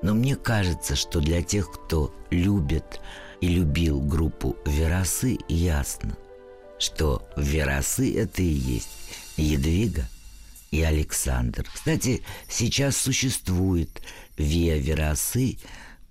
Но 0.01 0.13
мне 0.13 0.37
кажется, 0.37 0.95
что 0.95 1.19
для 1.19 1.41
тех, 1.41 1.69
кто 1.69 2.15
любит 2.29 3.01
и 3.41 3.49
любил 3.49 3.99
группу 3.99 4.55
«Веросы», 4.65 5.39
ясно, 5.49 6.15
что 6.79 7.27
«Веросы»— 7.35 8.15
это 8.17 8.43
и 8.43 8.45
есть 8.45 8.87
Едвига 9.35 10.07
и 10.73 10.81
Александр. 10.81 11.67
Кстати, 11.71 12.23
сейчас 12.49 12.97
существует 12.97 14.01
«Виа 14.37 14.77
Веросы» 14.77 15.59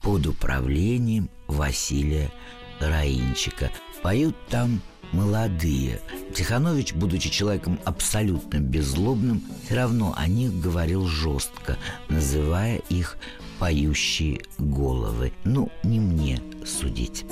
под 0.00 0.28
управлением 0.28 1.28
Василия 1.48 2.30
Раинчика. 2.78 3.72
Поют 4.04 4.36
там 4.48 4.80
молодые. 5.10 6.00
Тиханович, 6.32 6.92
будучи 6.94 7.28
человеком 7.28 7.80
абсолютно 7.84 8.58
беззлобным, 8.58 9.42
все 9.64 9.74
равно 9.74 10.14
о 10.16 10.28
них 10.28 10.54
говорил 10.60 11.08
жестко, 11.08 11.76
называя 12.08 12.76
их 12.88 13.18
поющие 13.58 14.42
головы. 14.58 15.32
Ну, 15.42 15.72
не 15.82 15.98
мне 15.98 16.40
судить. 16.64 17.24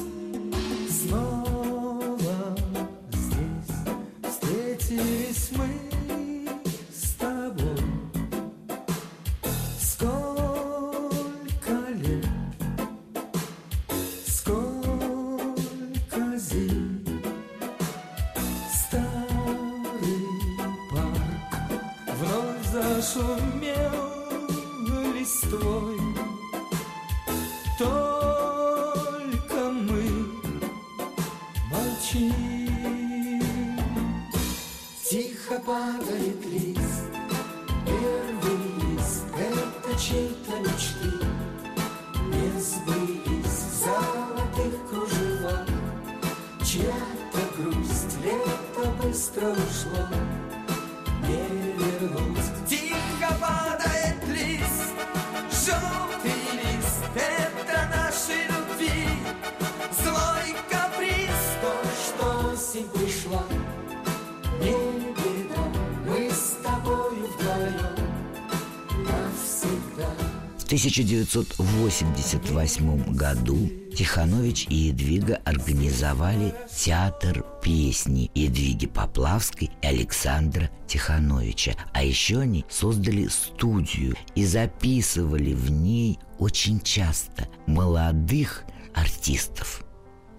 1988 70.71 73.15
году 73.17 73.69
Тиханович 73.93 74.67
и 74.69 74.75
Едвига 74.75 75.41
организовали 75.45 76.55
театр 76.73 77.45
песни 77.61 78.31
Едвиги 78.37 78.87
Поплавской 78.87 79.73
и 79.83 79.87
Александра 79.87 80.71
Тихановича. 80.87 81.75
А 81.93 82.05
еще 82.05 82.39
они 82.39 82.65
создали 82.69 83.27
студию 83.27 84.15
и 84.37 84.47
записывали 84.47 85.55
в 85.55 85.73
ней 85.73 86.21
очень 86.39 86.81
часто 86.81 87.49
молодых 87.67 88.63
артистов. 88.95 89.85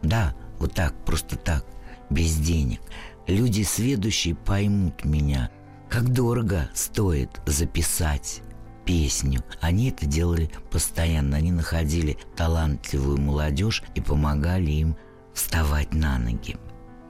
Да, 0.02 0.34
вот 0.60 0.74
так, 0.74 0.94
просто 1.04 1.36
так, 1.36 1.65
без 2.10 2.38
денег. 2.38 2.80
Люди 3.28 3.63
сведущие 3.63 4.36
поймут 4.36 5.04
меня, 5.04 5.52
как 5.89 6.13
дорого 6.13 6.70
стоит 6.74 7.41
записать 7.46 8.44
песню. 8.91 9.41
Они 9.62 9.89
это 9.89 10.06
делали 10.06 10.49
постоянно. 10.69 11.38
Они 11.38 11.54
находили 11.54 12.17
талантливую 12.36 13.21
молодежь 13.21 13.84
и 13.95 14.01
помогали 14.01 14.69
им 14.69 14.97
вставать 15.34 15.93
на 15.93 16.19
ноги. 16.19 16.58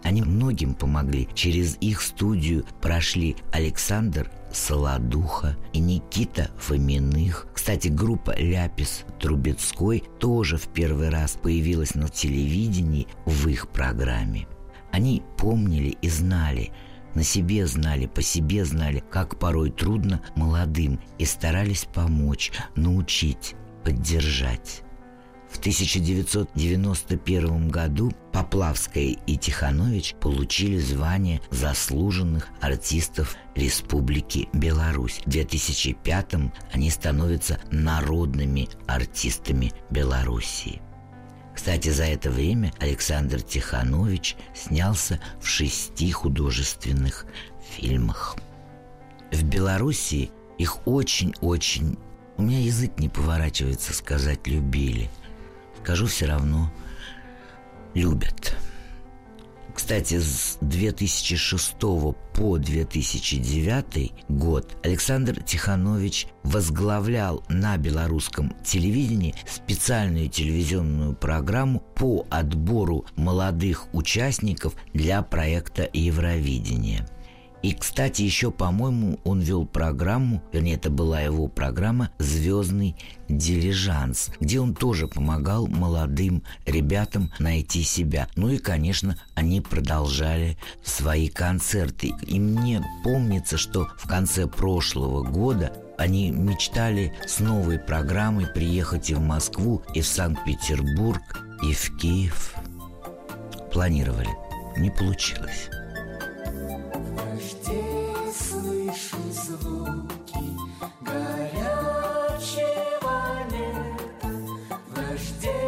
Они 0.03 0.21
многим 0.21 0.75
помогли. 0.75 1.27
Через 1.33 1.77
их 1.81 2.03
студию 2.03 2.65
прошли 2.81 3.35
Александр 3.51 4.31
Солодуха 4.53 5.57
и 5.73 5.79
Никита 5.79 6.51
Фоминых. 6.59 7.47
Кстати, 7.51 7.87
группа 7.87 8.35
«Ляпис 8.37 9.03
Трубецкой» 9.19 10.03
тоже 10.19 10.57
в 10.57 10.67
первый 10.67 11.09
раз 11.09 11.31
появилась 11.31 11.95
на 11.95 12.09
телевидении 12.09 13.07
в 13.25 13.47
их 13.47 13.69
программе. 13.69 14.47
Они 14.91 15.23
помнили 15.35 15.97
и 15.99 16.09
знали, 16.09 16.71
на 17.15 17.23
себе 17.23 17.65
знали, 17.67 18.05
по 18.05 18.21
себе 18.21 18.65
знали, 18.65 19.03
как 19.09 19.39
порой 19.39 19.71
трудно 19.71 20.21
молодым 20.35 20.99
и 21.17 21.25
старались 21.25 21.85
помочь, 21.85 22.51
научить, 22.75 23.55
поддержать. 23.83 24.83
В 25.51 25.59
1991 25.59 27.69
году 27.69 28.11
Поплавская 28.31 29.17
и 29.27 29.35
Тиханович 29.35 30.15
получили 30.21 30.77
звание 30.77 31.41
заслуженных 31.51 32.47
артистов 32.61 33.35
Республики 33.55 34.47
Беларусь. 34.53 35.19
В 35.25 35.29
2005 35.29 36.35
они 36.71 36.89
становятся 36.89 37.59
народными 37.69 38.69
артистами 38.87 39.73
Белоруссии. 39.89 40.81
Кстати, 41.61 41.89
за 41.89 42.05
это 42.05 42.31
время 42.31 42.73
Александр 42.79 43.39
Тиханович 43.39 44.35
снялся 44.55 45.19
в 45.39 45.45
шести 45.45 46.11
художественных 46.11 47.27
фильмах. 47.75 48.35
В 49.31 49.43
Белоруссии 49.43 50.31
их 50.57 50.87
очень-очень... 50.87 51.99
У 52.37 52.41
меня 52.41 52.57
язык 52.57 52.97
не 52.97 53.09
поворачивается 53.09 53.93
сказать 53.93 54.47
«любили». 54.47 55.07
Скажу 55.83 56.07
все 56.07 56.25
равно 56.25 56.73
«любят». 57.93 58.57
Кстати, 59.73 60.19
с 60.19 60.57
2006 60.61 61.75
по 61.79 62.57
2009 62.57 64.11
год 64.29 64.77
Александр 64.83 65.41
Тиханович 65.43 66.27
возглавлял 66.43 67.43
на 67.49 67.77
белорусском 67.77 68.53
телевидении 68.63 69.35
специальную 69.47 70.29
телевизионную 70.29 71.13
программу 71.13 71.79
по 71.95 72.25
отбору 72.29 73.05
молодых 73.15 73.93
участников 73.93 74.75
для 74.93 75.21
проекта 75.21 75.89
Евровидения. 75.93 77.07
И, 77.61 77.73
кстати, 77.73 78.23
еще, 78.23 78.49
по-моему, 78.49 79.19
он 79.23 79.39
вел 79.39 79.65
программу, 79.65 80.41
вернее, 80.51 80.75
это 80.75 80.89
была 80.89 81.21
его 81.21 81.47
программа 81.47 82.11
«Звездный 82.17 82.95
дилижанс», 83.29 84.31
где 84.39 84.59
он 84.59 84.73
тоже 84.73 85.07
помогал 85.07 85.67
молодым 85.67 86.43
ребятам 86.65 87.31
найти 87.37 87.83
себя. 87.83 88.27
Ну 88.35 88.49
и, 88.49 88.57
конечно, 88.57 89.17
они 89.35 89.61
продолжали 89.61 90.57
свои 90.83 91.27
концерты. 91.29 92.13
И 92.25 92.39
мне 92.39 92.83
помнится, 93.03 93.57
что 93.57 93.87
в 93.97 94.07
конце 94.07 94.47
прошлого 94.47 95.23
года 95.23 95.71
они 95.99 96.31
мечтали 96.31 97.13
с 97.27 97.39
новой 97.39 97.77
программой 97.77 98.47
приехать 98.47 99.11
и 99.11 99.13
в 99.13 99.21
Москву, 99.21 99.83
и 99.93 100.01
в 100.01 100.07
Санкт-Петербург, 100.07 101.21
и 101.61 101.73
в 101.73 101.95
Киев. 101.97 102.55
Планировали. 103.71 104.29
Не 104.77 104.89
получилось. 104.89 105.69
В 106.51 107.15
дожде 107.15 107.83
слышу 108.33 109.17
звуки 109.31 110.45
горячего 111.01 112.35
лета, 113.51 114.31
В 114.87 114.93
дожде 114.93 115.59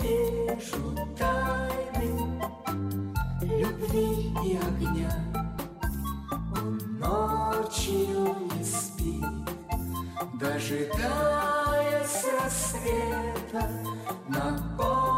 вижу 0.00 0.84
тайны 1.16 2.10
любви 3.40 4.34
и 4.44 4.46
огня. 4.56 5.12
Он 6.56 6.70
ночью 6.98 8.22
не 8.56 8.64
спит, 8.64 9.24
дожидаясь 10.34 12.24
рассвета, 12.42 13.62
напомнив 14.28 15.13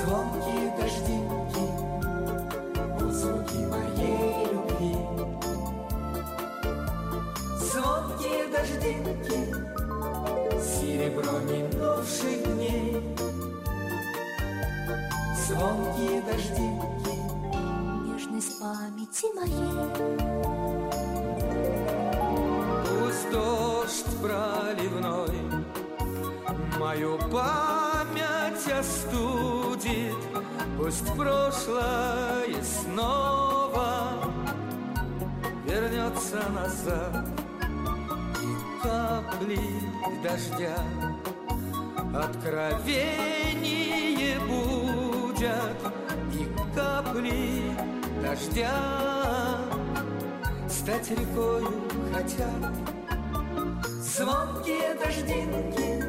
Звонкие 0.00 0.72
дождинки, 0.78 1.64
звуки 3.10 3.58
моей 3.66 4.46
любви. 4.50 4.96
Звонкие 7.58 8.46
дождинки, 8.48 9.38
серебро 10.58 11.38
минувших 11.40 12.38
дней. 12.54 13.02
Звонкие 15.46 16.22
дождинки, 16.22 17.14
Нежность 18.06 18.58
памяти 18.58 19.26
моей 19.34 19.80
Пусть 22.86 23.30
дождь 23.30 24.06
проливной 24.22 25.36
Мою 26.78 27.18
память 27.30 28.72
остудит 28.78 29.29
Пусть 30.90 31.06
прошлое 31.16 32.64
снова 32.64 34.10
Вернется 35.64 36.42
назад. 36.52 37.28
И 38.42 38.46
капли 38.82 39.60
дождя 40.20 40.76
Откровение 42.12 43.20
будят. 44.40 45.78
И 46.34 46.44
капли 46.74 47.72
дождя 48.20 48.74
Стать 50.68 51.08
рекою 51.12 51.72
хотят. 52.12 52.74
Звонкие 53.86 54.94
дождинки, 54.96 56.02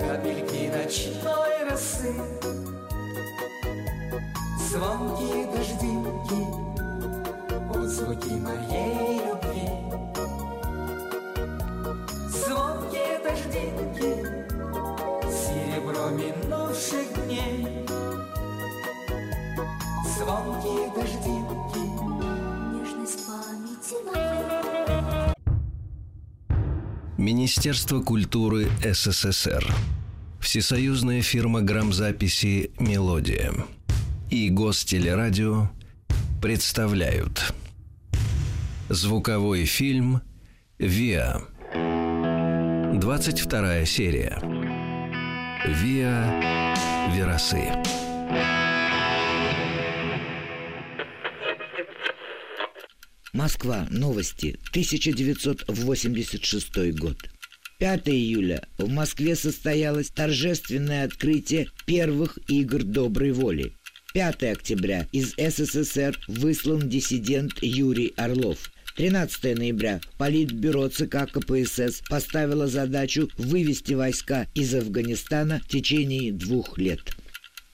капельки 0.00 0.70
ночной 0.74 1.68
росы. 1.68 2.14
Звонкие 4.78 5.46
дождинки, 5.46 6.40
вот 7.66 7.88
звуки 7.88 8.34
моей 8.34 9.18
любви. 9.26 9.66
Звонкие 12.28 13.18
дождинки, 13.24 14.10
серебро 15.28 16.10
минувших 16.10 17.06
дней. 17.26 17.66
Звонкие 20.16 20.84
дождинки, 20.94 21.84
Нежность 22.72 23.26
памяти 23.26 23.96
моей 24.06 25.34
Министерство 27.16 28.00
культуры 28.00 28.68
СССР. 28.84 29.66
Всесоюзная 30.38 31.22
фирма 31.22 31.62
грамзаписи 31.62 32.70
«Мелодия» 32.78 33.52
и 34.30 34.48
Гостелерадио 34.50 35.70
представляют 36.42 37.54
Звуковой 38.88 39.64
фильм 39.64 40.20
«Виа» 40.78 41.42
22 42.94 43.86
серия 43.86 44.38
«Виа 45.66 46.74
Верасы» 47.14 47.72
Москва. 53.32 53.86
Новости. 53.90 54.58
1986 54.70 56.92
год. 56.98 57.16
5 57.78 58.08
июля 58.08 58.66
в 58.78 58.88
Москве 58.88 59.36
состоялось 59.36 60.10
торжественное 60.10 61.04
открытие 61.04 61.68
первых 61.86 62.36
игр 62.48 62.82
доброй 62.82 63.30
воли. 63.30 63.77
5 64.14 64.42
октября 64.44 65.06
из 65.12 65.34
СССР 65.36 66.18
выслан 66.28 66.88
диссидент 66.88 67.52
Юрий 67.60 68.14
Орлов. 68.16 68.70
13 68.96 69.56
ноября 69.56 70.00
Политбюро 70.16 70.88
ЦК 70.88 71.30
КПСС 71.30 72.02
поставило 72.08 72.66
задачу 72.66 73.28
вывести 73.36 73.92
войска 73.92 74.46
из 74.54 74.74
Афганистана 74.74 75.60
в 75.64 75.68
течение 75.68 76.32
двух 76.32 76.78
лет. 76.78 77.16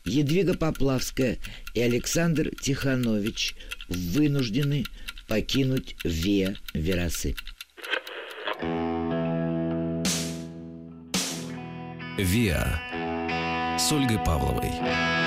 Едвига 0.05 0.55
Поплавская 0.55 1.38
и 1.73 1.81
Александр 1.81 2.51
Тиханович 2.61 3.55
вынуждены 3.88 4.85
покинуть 5.29 5.97
Виа 6.05 6.57
Верасы. 6.75 7.37
«Виа» 12.18 13.79
с 13.79 13.92
Ольгой 13.92 14.18
Павловой. 14.18 15.24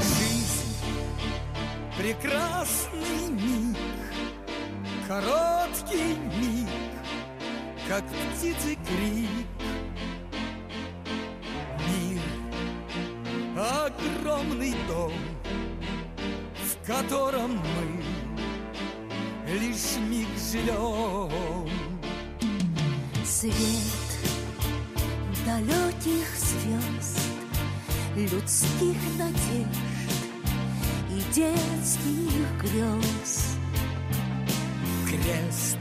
Жизнь 0.00 0.76
прекрасный 1.98 3.28
миг, 3.30 3.76
короткий 5.08 6.14
миг, 6.38 6.68
как 7.88 8.04
птицы 8.04 8.76
крик. 8.86 9.46
Мир 11.88 12.20
огромный 13.56 14.74
дом 14.86 15.12
в 16.82 16.86
котором 16.86 17.58
мы 17.58 18.02
лишь 19.52 19.96
миг 20.08 20.26
живем. 20.36 21.68
Свет 23.24 23.52
далеких 25.46 26.26
звезд, 26.36 27.18
людских 28.16 28.96
надежд 29.18 29.68
и 31.10 31.22
детских 31.32 32.62
грез. 32.62 33.56
Крест, 35.06 35.78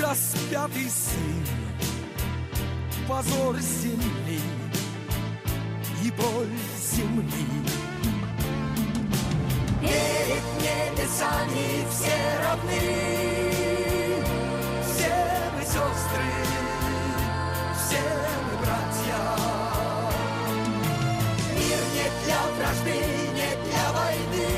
распятый 0.00 0.88
сын, 0.88 1.46
позор 3.06 3.58
земли 3.58 4.40
и 6.02 6.10
боль 6.12 6.56
земли. 6.78 7.75
Перед 9.86 10.44
небесами 10.60 11.86
все 11.90 12.18
равны, 12.42 12.84
все 14.84 15.14
мы 15.54 15.62
сестры, 15.62 16.30
все 17.76 18.02
мы 18.44 18.52
братья. 18.64 19.20
Мир 21.54 21.80
не 21.94 22.06
для 22.24 22.40
вражды, 22.56 22.98
не 23.34 23.50
для 23.64 23.86
войны. 23.92 24.50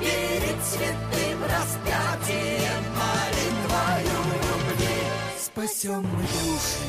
Перед 0.00 0.58
святым 0.64 1.38
распятием 1.44 2.82
молитвою 2.94 4.18
любви 4.42 4.98
спасем 5.40 6.02
мы 6.02 6.22
души. 6.22 6.84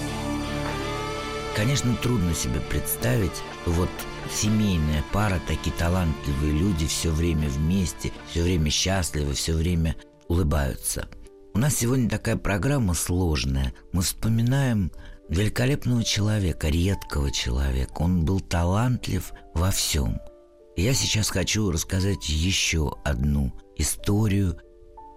Конечно, 1.55 1.95
трудно 1.95 2.33
себе 2.33 2.59
представить, 2.59 3.41
вот 3.65 3.89
семейная 4.35 5.03
пара, 5.13 5.39
такие 5.47 5.75
талантливые 5.75 6.53
люди, 6.53 6.85
все 6.87 7.11
время 7.11 7.47
вместе, 7.47 8.11
все 8.29 8.43
время 8.43 8.69
счастливы, 8.69 9.33
все 9.33 9.53
время 9.53 9.95
улыбаются. 10.27 11.07
У 11.53 11.57
нас 11.57 11.75
сегодня 11.75 12.09
такая 12.09 12.35
программа 12.35 12.93
сложная. 12.93 13.73
Мы 13.93 14.01
вспоминаем 14.01 14.91
великолепного 15.29 16.03
человека, 16.03 16.67
редкого 16.67 17.31
человека. 17.31 17.93
Он 18.01 18.25
был 18.25 18.41
талантлив 18.41 19.31
во 19.53 19.71
всем. 19.71 20.19
Я 20.75 20.93
сейчас 20.93 21.29
хочу 21.29 21.71
рассказать 21.71 22.27
еще 22.27 22.97
одну 23.05 23.53
историю 23.77 24.59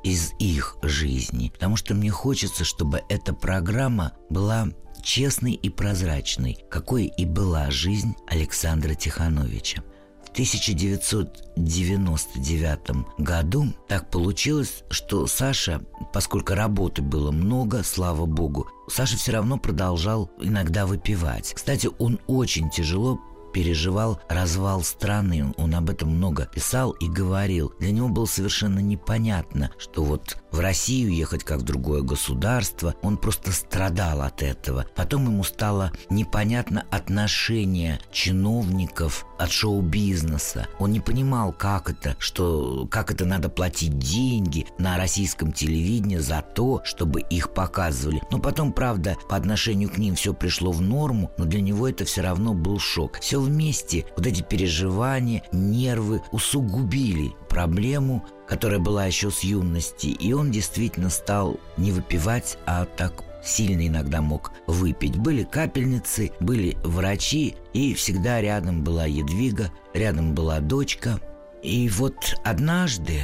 из 0.05 0.33
их 0.39 0.77
жизни, 0.83 1.51
потому 1.53 1.75
что 1.75 1.95
мне 1.95 2.11
хочется, 2.11 2.65
чтобы 2.65 3.03
эта 3.09 3.35
программа 3.35 4.13
была 4.31 4.69
честной 5.03 5.53
и 5.53 5.69
прозрачной, 5.69 6.65
какой 6.71 7.07
и 7.07 7.25
была 7.25 7.71
жизнь 7.71 8.15
Александра 8.27 8.95
Тихановича. 8.95 9.83
В 10.25 10.31
1999 10.31 12.81
году 13.19 13.67
так 13.89 14.11
получилось, 14.11 14.85
что 14.91 15.27
Саша, 15.27 15.83
поскольку 16.13 16.55
работы 16.55 17.03
было 17.03 17.33
много, 17.33 17.83
слава 17.83 18.27
богу, 18.27 18.69
Саша 18.89 19.17
все 19.17 19.33
равно 19.33 19.59
продолжал 19.59 20.31
иногда 20.41 20.87
выпивать. 20.87 21.55
Кстати, 21.55 21.89
он 21.99 22.21
очень 22.27 22.71
тяжело 22.71 23.19
переживал 23.59 24.21
развал 24.29 24.85
страны. 24.85 25.53
Он 25.57 25.75
об 25.75 25.91
этом 25.91 26.11
много 26.11 26.47
писал 26.47 26.93
и 26.93 27.09
говорил. 27.09 27.75
Для 27.81 27.91
него 27.91 28.09
было 28.09 28.27
совершенно 28.27 28.79
непонятно, 28.79 29.73
что 29.79 30.05
вот 30.05 30.37
в 30.53 30.61
Россию 30.61 31.13
ехать 31.13 31.43
как 31.43 31.59
в 31.59 31.65
другое 31.65 32.03
государство. 32.03 32.95
Он 33.03 33.17
просто 33.17 33.51
страдал 33.51 34.23
от 34.23 34.45
этого. 34.45 34.87
Потом 34.95 35.25
ему 35.25 35.43
стало 35.43 35.91
непонятно 36.09 36.87
отношение 36.93 37.99
чиновников 38.13 39.27
от 39.39 39.51
шоу-бизнеса. 39.51 40.67
Он 40.79 40.93
не 40.93 41.01
понимал, 41.01 41.53
как 41.53 41.91
это, 41.91 42.17
что, 42.19 42.87
как 42.91 43.11
это 43.11 43.25
надо 43.25 43.49
платить 43.49 43.99
деньги 43.99 44.67
на 44.79 44.97
российском 44.97 45.53
телевидении 45.53 46.19
за 46.19 46.43
то, 46.43 46.81
чтобы 46.85 47.21
их 47.21 47.55
показывали. 47.55 48.23
Но 48.31 48.39
потом, 48.39 48.73
правда, 48.73 49.17
по 49.29 49.37
отношению 49.37 49.91
к 49.91 49.99
ним 49.99 50.15
все 50.15 50.35
пришло 50.35 50.73
в 50.73 50.81
норму, 50.81 51.31
но 51.39 51.45
для 51.45 51.61
него 51.61 51.89
это 51.89 52.05
все 52.05 52.23
равно 52.23 52.55
был 52.55 52.79
шок. 52.79 53.19
Все 53.21 53.41
вместе, 53.41 54.05
вот 54.17 54.27
эти 54.27 54.43
переживания, 54.43 55.43
нервы 55.53 56.23
усугубили 56.33 57.33
проблему, 57.49 58.25
которая 58.47 58.79
была 58.79 59.07
еще 59.07 59.31
с 59.31 59.41
юности, 59.41 60.07
и 60.07 60.33
он 60.33 60.51
действительно 60.51 61.11
стал 61.11 61.61
не 61.77 61.93
выпивать, 61.93 62.59
а 62.67 62.85
так 62.85 63.28
сильно 63.49 63.87
иногда 63.87 64.21
мог 64.21 64.53
выпить. 64.67 65.17
Были 65.17 65.45
капельницы, 65.45 66.33
были 66.41 66.77
врачи, 66.85 67.57
и 67.73 67.95
всегда 67.95 68.41
рядом 68.41 68.85
была 68.85 69.07
Едвига, 69.07 69.73
рядом 69.95 70.35
была 70.35 70.61
дочка. 70.61 71.21
И 71.63 71.89
вот 71.89 72.39
однажды 72.45 73.23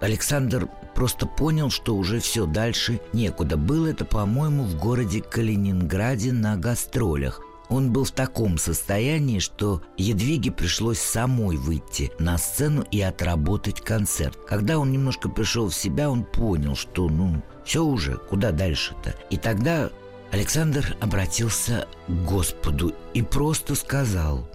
Александр 0.00 0.68
просто 0.94 1.26
понял, 1.26 1.70
что 1.70 1.94
уже 1.94 2.20
все 2.20 2.46
дальше 2.46 3.00
некуда. 3.12 3.56
Было 3.56 3.88
это, 3.88 4.04
по-моему, 4.04 4.64
в 4.64 4.76
городе 4.76 5.20
Калининграде 5.20 6.32
на 6.32 6.56
гастролях. 6.56 7.42
Он 7.68 7.92
был 7.92 8.04
в 8.04 8.12
таком 8.12 8.58
состоянии, 8.58 9.38
что 9.38 9.82
Едвиге 9.96 10.52
пришлось 10.52 10.98
самой 10.98 11.56
выйти 11.56 12.12
на 12.18 12.38
сцену 12.38 12.84
и 12.90 13.00
отработать 13.00 13.80
концерт. 13.80 14.38
Когда 14.46 14.78
он 14.78 14.92
немножко 14.92 15.28
пришел 15.28 15.68
в 15.68 15.74
себя, 15.74 16.10
он 16.10 16.24
понял, 16.24 16.76
что 16.76 17.08
ну 17.08 17.42
все 17.64 17.84
уже, 17.84 18.16
куда 18.16 18.52
дальше-то. 18.52 19.14
И 19.30 19.36
тогда 19.36 19.90
Александр 20.30 20.96
обратился 21.00 21.88
к 22.06 22.10
Господу 22.10 22.94
и 23.14 23.22
просто 23.22 23.74
сказал 23.74 24.48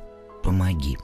«Помоги». 0.44 0.98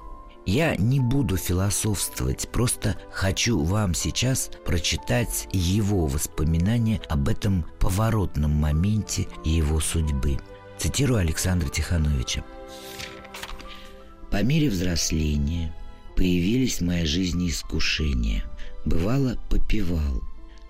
Я 0.46 0.78
не 0.78 1.02
буду 1.02 1.36
философствовать, 1.36 2.48
просто 2.54 2.96
хочу 3.12 3.62
вам 3.62 3.94
сейчас 3.94 4.50
прочитать 4.66 5.50
его 5.52 6.06
воспоминания 6.06 7.02
об 7.10 7.28
этом 7.28 7.66
поворотном 7.80 8.52
моменте 8.52 9.28
его 9.44 9.82
судьбы. 9.82 10.40
Цитирую 10.78 11.20
Александра 11.20 11.70
Тихановича. 11.70 12.44
По 14.30 14.44
мере 14.44 14.70
взросления 14.70 15.74
появились 16.16 16.80
в 16.80 16.86
моей 16.86 17.06
жизни 17.06 17.50
искушения. 17.50 18.44
Бывало, 18.86 19.38
попивал. 19.50 20.22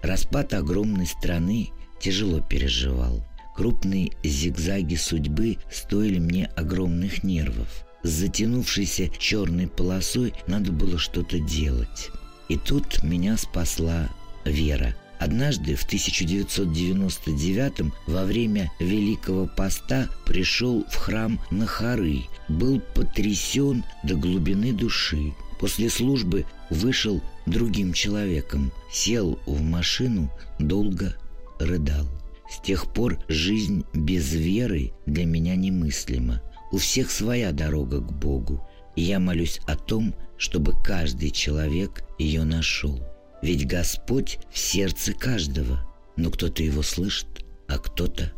Распад 0.01 0.53
огромной 0.53 1.07
страны 1.07 1.71
тяжело 1.99 2.39
переживал. 2.39 3.23
Крупные 3.55 4.11
зигзаги 4.23 4.95
судьбы 4.95 5.57
стоили 5.71 6.19
мне 6.19 6.45
огромных 6.55 7.23
нервов. 7.23 7.85
С 8.03 8.09
затянувшейся 8.09 9.09
черной 9.09 9.67
полосой 9.67 10.33
надо 10.47 10.71
было 10.71 10.97
что-то 10.97 11.39
делать. 11.39 12.09
И 12.47 12.57
тут 12.57 13.03
меня 13.03 13.35
спасла 13.35 14.09
Вера– 14.45 14.95
Однажды 15.19 15.75
в 15.75 15.83
1999 15.83 17.91
во 18.05 18.23
время 18.23 18.71
Великого 18.79 19.47
Поста 19.47 20.09
пришел 20.25 20.85
в 20.89 20.95
храм 20.95 21.39
Нахары, 21.49 22.21
был 22.47 22.79
потрясен 22.93 23.83
до 24.03 24.15
глубины 24.15 24.73
души. 24.73 25.33
После 25.59 25.89
службы 25.89 26.45
вышел 26.69 27.21
другим 27.47 27.93
человеком, 27.93 28.71
сел 28.91 29.39
в 29.47 29.61
машину, 29.61 30.31
долго 30.59 31.15
рыдал. 31.59 32.05
С 32.49 32.61
тех 32.61 32.93
пор 32.93 33.19
жизнь 33.27 33.85
без 33.93 34.33
веры 34.33 34.93
для 35.05 35.25
меня 35.25 35.55
немыслима. 35.55 36.41
У 36.71 36.77
всех 36.77 37.09
своя 37.09 37.51
дорога 37.51 38.01
к 38.01 38.11
Богу, 38.11 38.67
я 38.95 39.19
молюсь 39.19 39.59
о 39.67 39.75
том, 39.75 40.13
чтобы 40.37 40.73
каждый 40.83 41.31
человек 41.31 42.03
ее 42.19 42.43
нашел. 42.43 43.01
Ведь 43.41 43.67
Господь 43.67 44.39
в 44.51 44.57
сердце 44.57 45.13
каждого, 45.13 45.79
но 46.15 46.31
кто-то 46.31 46.63
его 46.63 46.81
слышит, 46.81 47.45
а 47.67 47.77
кто-то 47.77 48.31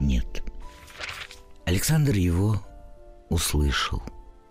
нет. 0.00 0.42
Александр 1.64 2.14
его 2.14 2.60
услышал. 3.28 4.02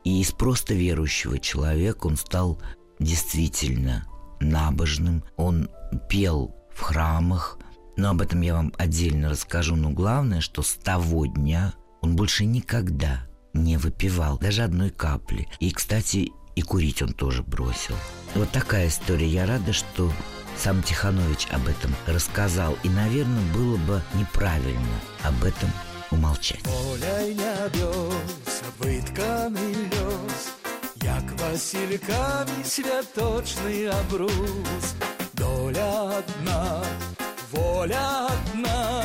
И 0.04 0.22
из 0.22 0.32
просто 0.32 0.74
верующего 0.74 1.40
человека 1.40 2.08
он 2.08 2.16
стал 2.18 2.62
действительно 3.00 4.08
набожным. 4.40 5.24
Он 5.36 5.70
пел 6.10 6.56
в 6.74 6.82
храмах, 6.82 7.58
но 7.98 8.12
об 8.12 8.22
этом 8.22 8.42
я 8.42 8.54
вам 8.54 8.74
отдельно 8.78 9.30
расскажу. 9.30 9.76
Но 9.76 9.90
главное, 9.90 10.42
что 10.42 10.62
с 10.62 10.74
того 10.74 11.26
дня 11.26 11.74
он 12.02 12.16
больше 12.16 12.46
никогда 12.46 13.26
не 13.54 13.78
выпивал 13.78 14.38
даже 14.38 14.64
одной 14.64 14.90
капли. 14.90 15.48
И, 15.60 15.72
кстати, 15.72 16.32
и 16.56 16.62
курить 16.62 17.02
он 17.02 17.14
тоже 17.14 17.42
бросил. 17.42 17.96
Вот 18.35 18.51
такая 18.51 18.89
история. 18.89 19.27
Я 19.27 19.47
рада, 19.47 19.73
что 19.73 20.13
сам 20.57 20.83
Тиханович 20.83 21.49
об 21.51 21.67
этом 21.67 21.95
рассказал. 22.07 22.77
И, 22.83 22.89
наверное, 22.89 23.43
было 23.53 23.77
бы 23.77 24.03
неправильно 24.15 25.01
об 25.25 25.43
этом 25.43 25.71
умолчать. 26.11 26.63
Полей 26.63 27.35
небес, 27.35 28.63
вытканный 28.79 29.75
лес, 29.75 30.53
як 31.03 31.25
васильками 31.41 32.63
святочный 32.65 33.91
обрус. 33.91 34.95
Доля 35.33 36.19
одна, 36.19 36.85
воля 37.53 38.29
одна, 38.29 39.05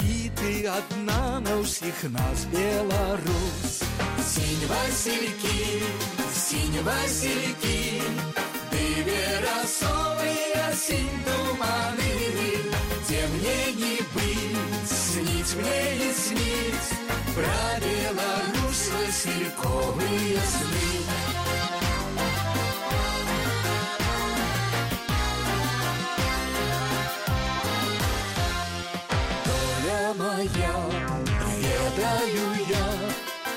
і 0.00 0.30
ти 0.34 0.70
одна 0.78 1.40
на 1.40 1.60
всіх 1.60 2.04
нас, 2.04 2.44
Беларусь. 2.52 3.82
Сінь 4.26 4.68
васильки, 4.68 5.82
сінь 6.34 6.78
васильки, 6.84 7.86
ты 7.96 8.49
веросовые 9.61 10.75
синь 10.75 11.23
туманы, 11.25 12.13
где 13.03 13.27
мне 13.27 13.73
не 13.73 13.97
быть, 14.13 14.89
снить 14.89 15.55
мне 15.55 15.95
не 15.97 16.13
снить, 16.13 16.89
про 17.35 17.79
Беларусь 17.79 18.89
васильковые 18.89 20.39
сны. 20.39 20.91
Доля 29.45 30.13
моя, 30.17 30.75
ведаю 31.57 32.65
я, 32.67 32.89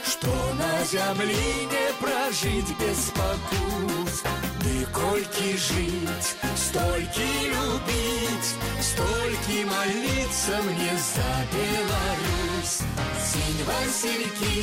что 0.04 0.28
на 0.54 0.84
земле 0.84 1.66
не 1.66 1.92
прожить 2.00 2.76
без 2.78 3.10
покус. 3.10 4.22
Кольки 4.92 5.56
жить, 5.56 6.36
стольки 6.56 7.28
любить, 7.46 8.50
стольки 8.80 9.64
молиться 9.64 10.62
мне 10.62 10.92
за 10.96 11.32
Беларусь. 11.52 12.80
Синь 13.24 13.64
васильки, 13.64 14.56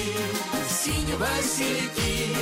синь 0.70 1.16
васильки, 1.18 2.36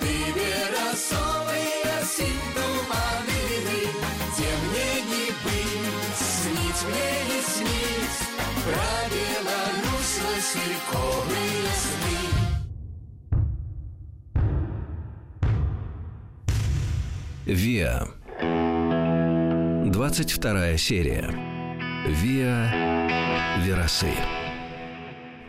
ты 0.00 0.12
веросовые 0.34 2.04
синь 2.16 2.46
туманы, 2.54 3.42
где 4.32 4.50
мне 4.66 5.02
не 5.02 5.26
быть, 5.44 6.18
снить 6.18 6.82
мне 6.88 7.10
не 7.34 7.40
снить, 7.42 8.18
про 8.64 8.90
Беларусь 9.10 10.16
васильковые 10.22 11.66
сны. 11.82 12.45
ВИА. 17.46 18.08
22 19.88 20.76
серия. 20.78 21.30
ВИА 22.08 23.62
Верасы. 23.64 24.10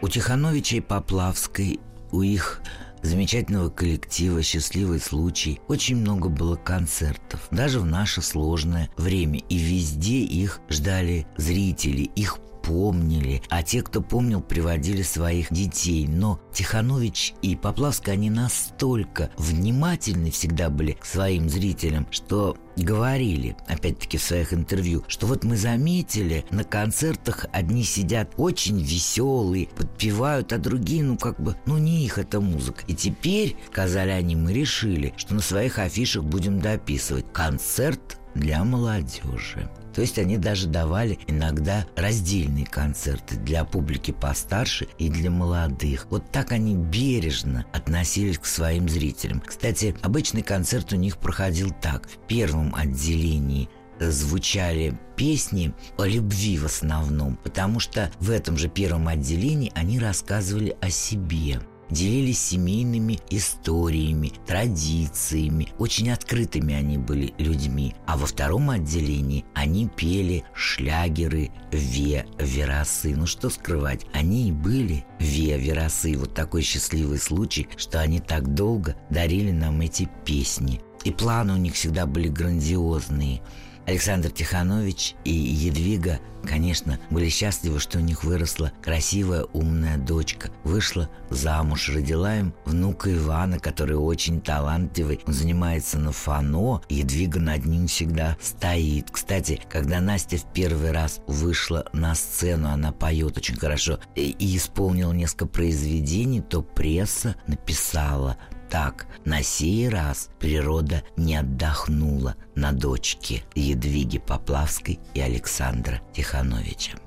У 0.04 0.08
Тихановича 0.08 0.78
и 0.78 0.82
Поплавской, 0.82 1.80
у 2.12 2.22
их 2.22 2.62
замечательного 3.02 3.72
коллектива 3.72 4.44
«Счастливый 4.44 5.00
случай» 5.00 5.60
очень 5.68 5.96
много 5.96 6.30
было 6.30 6.56
концертов, 6.56 7.48
даже 7.50 7.80
в 7.80 7.86
наше 7.86 8.22
сложное 8.22 8.92
время. 8.96 9.40
И 9.50 9.58
везде 9.58 10.20
их 10.20 10.60
ждали 10.70 11.26
зрители, 11.36 12.04
их 12.16 12.38
помнили, 12.68 13.42
а 13.50 13.64
те, 13.64 13.82
кто 13.82 14.02
помнил, 14.02 14.42
приводили 14.42 15.02
своих 15.02 15.52
детей. 15.52 16.06
Но 16.08 16.40
Тиханович 16.54 17.34
и 17.42 17.56
Поплавская, 17.56 18.16
они 18.16 18.30
настолько 18.30 19.32
внимательны 19.38 20.32
всегда 20.32 20.70
были 20.70 20.92
к 20.92 21.06
своим 21.06 21.50
зрителям, 21.50 22.08
что 22.12 22.58
говорили, 22.76 23.56
опять-таки 23.68 24.18
в 24.18 24.24
своих 24.24 24.54
интервью, 24.54 25.04
что 25.08 25.28
вот 25.28 25.44
мы 25.46 25.56
заметили, 25.56 26.46
на 26.52 26.64
концертах 26.64 27.46
одни 27.54 27.84
сидят 27.84 28.34
очень 28.38 28.80
веселые, 28.80 29.68
подпевают, 29.68 30.52
а 30.52 30.58
другие, 30.58 31.04
ну 31.04 31.18
как 31.18 31.40
бы, 31.40 31.56
ну 31.66 31.78
не 31.78 32.06
их 32.06 32.18
эта 32.18 32.42
музыка. 32.42 32.84
И 32.88 32.94
теперь, 32.94 33.56
сказали 33.72 34.12
они, 34.12 34.36
мы 34.36 34.52
решили, 34.54 35.14
что 35.16 35.34
на 35.34 35.42
своих 35.42 35.80
афишах 35.80 36.24
будем 36.24 36.60
дописывать 36.60 37.32
концерт 37.32 38.20
для 38.36 38.64
молодежи. 38.64 39.70
То 39.98 40.02
есть 40.02 40.20
они 40.20 40.38
даже 40.38 40.68
давали 40.68 41.18
иногда 41.26 41.84
раздельные 41.96 42.68
концерты 42.68 43.36
для 43.36 43.66
публики 43.66 44.12
постарше 44.12 44.88
и 45.00 45.10
для 45.10 45.32
молодых. 45.32 46.06
Вот 46.12 46.32
так 46.32 46.52
они 46.52 46.76
бережно 46.76 47.66
относились 47.74 48.38
к 48.38 48.46
своим 48.46 48.88
зрителям. 48.88 49.42
Кстати, 49.44 49.96
обычный 50.04 50.44
концерт 50.44 50.94
у 50.94 50.98
них 50.98 51.18
проходил 51.18 51.72
так. 51.82 52.08
В 52.12 52.28
первом 52.28 52.76
отделении 52.76 53.70
звучали 54.00 54.96
песни 55.16 55.74
о 55.98 56.06
любви 56.06 56.60
в 56.60 56.66
основном, 56.66 57.36
потому 57.38 57.80
что 57.80 58.12
в 58.20 58.30
этом 58.30 58.56
же 58.56 58.70
первом 58.70 59.08
отделении 59.08 59.72
они 59.74 59.98
рассказывали 59.98 60.78
о 60.80 60.92
себе 60.92 61.60
делились 61.90 62.40
семейными 62.40 63.20
историями, 63.30 64.34
традициями. 64.46 65.70
Очень 65.78 66.12
открытыми 66.12 66.74
они 66.74 66.98
были 66.98 67.34
людьми. 67.38 67.96
А 68.06 68.18
во 68.18 68.26
втором 68.26 68.70
отделении 68.70 69.46
они 69.54 69.88
пели 69.88 70.44
шлягеры 70.54 71.52
Ве 71.72 72.26
Верасы. 72.40 73.16
Ну 73.16 73.26
что 73.26 73.50
скрывать, 73.50 74.06
они 74.14 74.50
и 74.50 74.52
были 74.52 75.06
Ве 75.20 75.58
Верасы. 75.58 76.18
Вот 76.18 76.34
такой 76.34 76.62
счастливый 76.62 77.20
случай, 77.20 77.68
что 77.78 78.00
они 78.00 78.20
так 78.20 78.54
долго 78.54 78.96
дарили 79.10 79.52
нам 79.52 79.82
эти 79.82 80.10
песни. 80.26 80.82
И 81.04 81.12
планы 81.12 81.54
у 81.54 81.58
них 81.58 81.74
всегда 81.76 82.06
были 82.06 82.28
грандиозные– 82.28 83.42
Александр 83.88 84.30
Тиханович 84.30 85.16
и 85.24 85.32
Едвига, 85.32 86.20
конечно, 86.44 87.00
были 87.10 87.30
счастливы, 87.30 87.80
что 87.80 88.00
у 88.00 88.02
них 88.02 88.26
выросла 88.26 88.74
красивая, 88.84 89.46
умная 89.54 89.98
дочка. 89.98 90.52
Вышла 90.66 91.10
замуж, 91.30 91.88
родила 91.88 92.36
им 92.36 92.54
внука 92.66 93.16
Ивана, 93.16 93.60
который 93.60 93.96
очень 93.96 94.42
талантливый. 94.42 95.22
Он 95.26 95.34
занимается 95.34 96.00
на 96.00 96.12
фано, 96.12 96.82
Едвига 96.90 97.40
над 97.40 97.66
ним 97.66 97.88
всегда 97.88 98.36
стоит. 98.42 99.10
Кстати, 99.10 99.62
когда 99.70 100.02
Настя 100.02 100.36
в 100.36 100.52
первый 100.52 100.92
раз 100.92 101.22
вышла 101.26 101.88
на 101.94 102.14
сцену, 102.14 102.68
она 102.68 102.92
поет 102.92 103.38
очень 103.38 103.56
хорошо 103.56 104.00
и, 104.16 104.36
исполнила 104.58 105.14
несколько 105.14 105.46
произведений, 105.46 106.42
то 106.42 106.62
пресса 106.62 107.38
написала 107.48 108.36
так, 108.70 109.08
на 109.26 109.44
сей 109.44 109.90
раз 109.90 110.30
природа 110.40 111.04
не 111.16 111.36
отдохнула 111.36 112.36
на 112.56 112.72
дочке 112.72 113.44
Едвиги 113.56 114.18
Поплавской 114.18 115.00
и 115.14 115.20
Александра 115.20 116.02
Тихановича. 116.14 116.98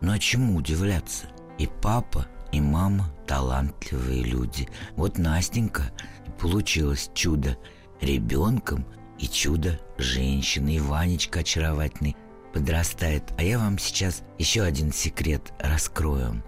Но 0.00 0.16
чему 0.18 0.56
удивляться? 0.56 1.26
И 1.58 1.68
папа, 1.80 2.26
и 2.50 2.60
мама 2.60 3.12
талантливые 3.26 4.22
люди. 4.22 4.68
Вот 4.96 5.18
Настенька 5.18 5.90
получилось 6.38 7.10
чудо 7.14 7.56
ребенком 8.00 8.84
и 9.18 9.28
чудо 9.28 9.78
женщиной. 9.98 10.74
И 10.76 10.80
Ванечка 10.80 11.40
очаровательный 11.40 12.16
подрастает. 12.52 13.32
А 13.38 13.42
я 13.42 13.58
вам 13.58 13.78
сейчас 13.78 14.22
еще 14.38 14.62
один 14.62 14.92
секрет 14.92 15.52
раскрою. 15.58 16.42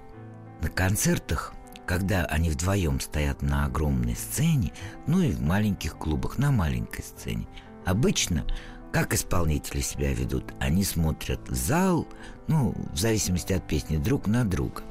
На 0.61 0.69
концертах 0.69 1.55
когда 1.87 2.25
они 2.27 2.51
вдвоем 2.51 3.01
стоят 3.01 3.43
на 3.43 3.67
огромной 3.67 4.17
сцене, 4.17 4.73
ну 5.07 5.21
и 5.21 5.31
в 5.31 5.43
маленьких 5.43 5.97
клубах 5.97 6.39
на 6.39 6.51
маленькой 6.51 7.03
сцене. 7.03 7.47
Обычно, 7.85 8.47
как 8.93 9.13
исполнители 9.13 9.81
себя 9.81 10.13
ведут, 10.13 10.55
они 10.61 10.85
смотрят 10.85 11.49
в 11.49 11.55
зал, 11.55 12.07
ну, 12.47 12.75
в 12.93 12.99
зависимости 12.99 13.53
от 13.53 13.67
песни, 13.67 13.97
друг 13.97 14.27
на 14.27 14.45
друга. 14.45 14.83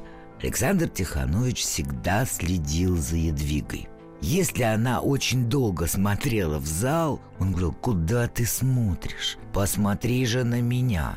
Александр 0.42 0.90
Тиханович 0.90 1.62
всегда 1.62 2.26
следил 2.26 2.98
за 2.98 3.16
Едвигой. 3.16 3.88
Если 4.22 4.64
она 4.64 5.02
очень 5.02 5.50
долго 5.50 5.88
смотрела 5.88 6.60
в 6.60 6.66
зал, 6.66 7.22
он 7.40 7.52
говорил, 7.52 7.74
куда 7.74 8.28
ты 8.28 8.46
смотришь? 8.46 9.38
Посмотри 9.54 10.26
же 10.26 10.44
на 10.44 10.62
меня. 10.62 11.16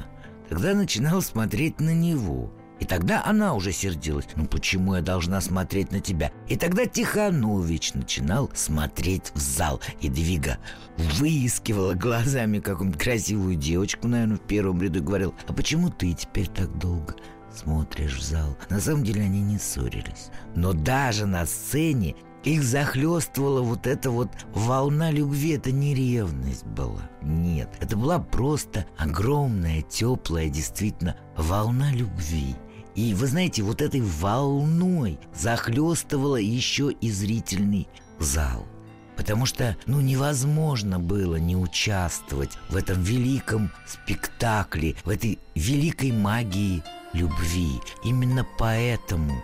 Тогда 0.48 0.74
начинал 0.74 1.22
смотреть 1.22 1.80
на 1.80 1.94
него– 1.94 2.50
и 2.78 2.84
тогда 2.84 3.22
она 3.24 3.54
уже 3.54 3.72
сердилась. 3.72 4.26
Ну 4.36 4.46
почему 4.46 4.94
я 4.96 5.02
должна 5.02 5.40
смотреть 5.40 5.92
на 5.92 6.00
тебя? 6.00 6.30
И 6.48 6.56
тогда 6.56 6.86
Тиханович 6.86 7.94
начинал 7.94 8.50
смотреть 8.54 9.32
в 9.34 9.40
зал. 9.40 9.80
И 10.00 10.08
Двига 10.08 10.58
выискивала 10.96 11.94
глазами 11.94 12.58
какую-нибудь 12.58 13.00
красивую 13.00 13.56
девочку, 13.56 14.08
наверное, 14.08 14.36
в 14.36 14.46
первом 14.46 14.80
ряду 14.82 14.98
и 14.98 15.02
говорил, 15.02 15.34
а 15.46 15.52
почему 15.52 15.90
ты 15.90 16.12
теперь 16.12 16.48
так 16.48 16.76
долго 16.78 17.14
смотришь 17.54 18.18
в 18.18 18.22
зал? 18.22 18.56
На 18.68 18.80
самом 18.80 19.04
деле 19.04 19.22
они 19.22 19.40
не 19.40 19.58
ссорились. 19.58 20.30
Но 20.54 20.72
даже 20.72 21.26
на 21.26 21.46
сцене 21.46 22.14
их 22.44 22.62
захлестывала 22.62 23.60
вот 23.60 23.86
эта 23.86 24.10
вот 24.10 24.30
волна 24.54 25.10
любви. 25.10 25.56
Это 25.56 25.72
не 25.72 25.94
ревность 25.94 26.64
была. 26.64 27.10
Нет, 27.20 27.70
это 27.80 27.96
была 27.96 28.20
просто 28.20 28.86
огромная, 28.96 29.82
теплая, 29.82 30.48
действительно, 30.48 31.16
волна 31.36 31.90
любви. 31.90 32.54
И 32.96 33.12
вы 33.12 33.26
знаете, 33.26 33.62
вот 33.62 33.82
этой 33.82 34.00
волной 34.00 35.18
захлестывало 35.34 36.36
еще 36.36 36.90
и 36.90 37.10
зрительный 37.10 37.86
зал. 38.18 38.66
Потому 39.16 39.46
что, 39.46 39.76
ну, 39.86 40.00
невозможно 40.00 40.98
было 40.98 41.36
не 41.36 41.56
участвовать 41.56 42.58
в 42.70 42.76
этом 42.76 43.02
великом 43.02 43.70
спектакле, 43.86 44.96
в 45.04 45.10
этой 45.10 45.38
великой 45.54 46.12
магии 46.12 46.82
любви. 47.12 47.80
Именно 48.02 48.46
поэтому 48.58 49.42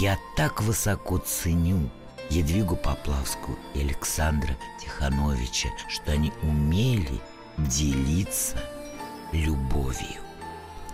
я 0.00 0.16
так 0.36 0.62
высоко 0.62 1.18
ценю 1.18 1.90
Едвигу 2.30 2.76
Поплавскую 2.76 3.58
и 3.74 3.80
Александра 3.80 4.56
Тихановича, 4.80 5.70
что 5.88 6.12
они 6.12 6.32
умели 6.42 7.20
делиться 7.58 8.56
любовью. 9.32 10.20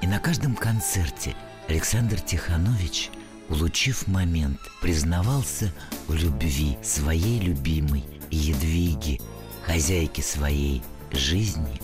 И 0.00 0.06
на 0.06 0.18
каждом 0.18 0.54
концерте 0.54 1.34
Александр 1.68 2.18
Тиханович, 2.18 3.10
улучив 3.50 4.08
момент, 4.08 4.58
признавался 4.80 5.70
в 6.06 6.14
любви 6.14 6.78
своей 6.82 7.40
любимой 7.40 8.02
Едвиги, 8.30 9.20
хозяйки 9.66 10.22
своей 10.22 10.82
жизни, 11.12 11.78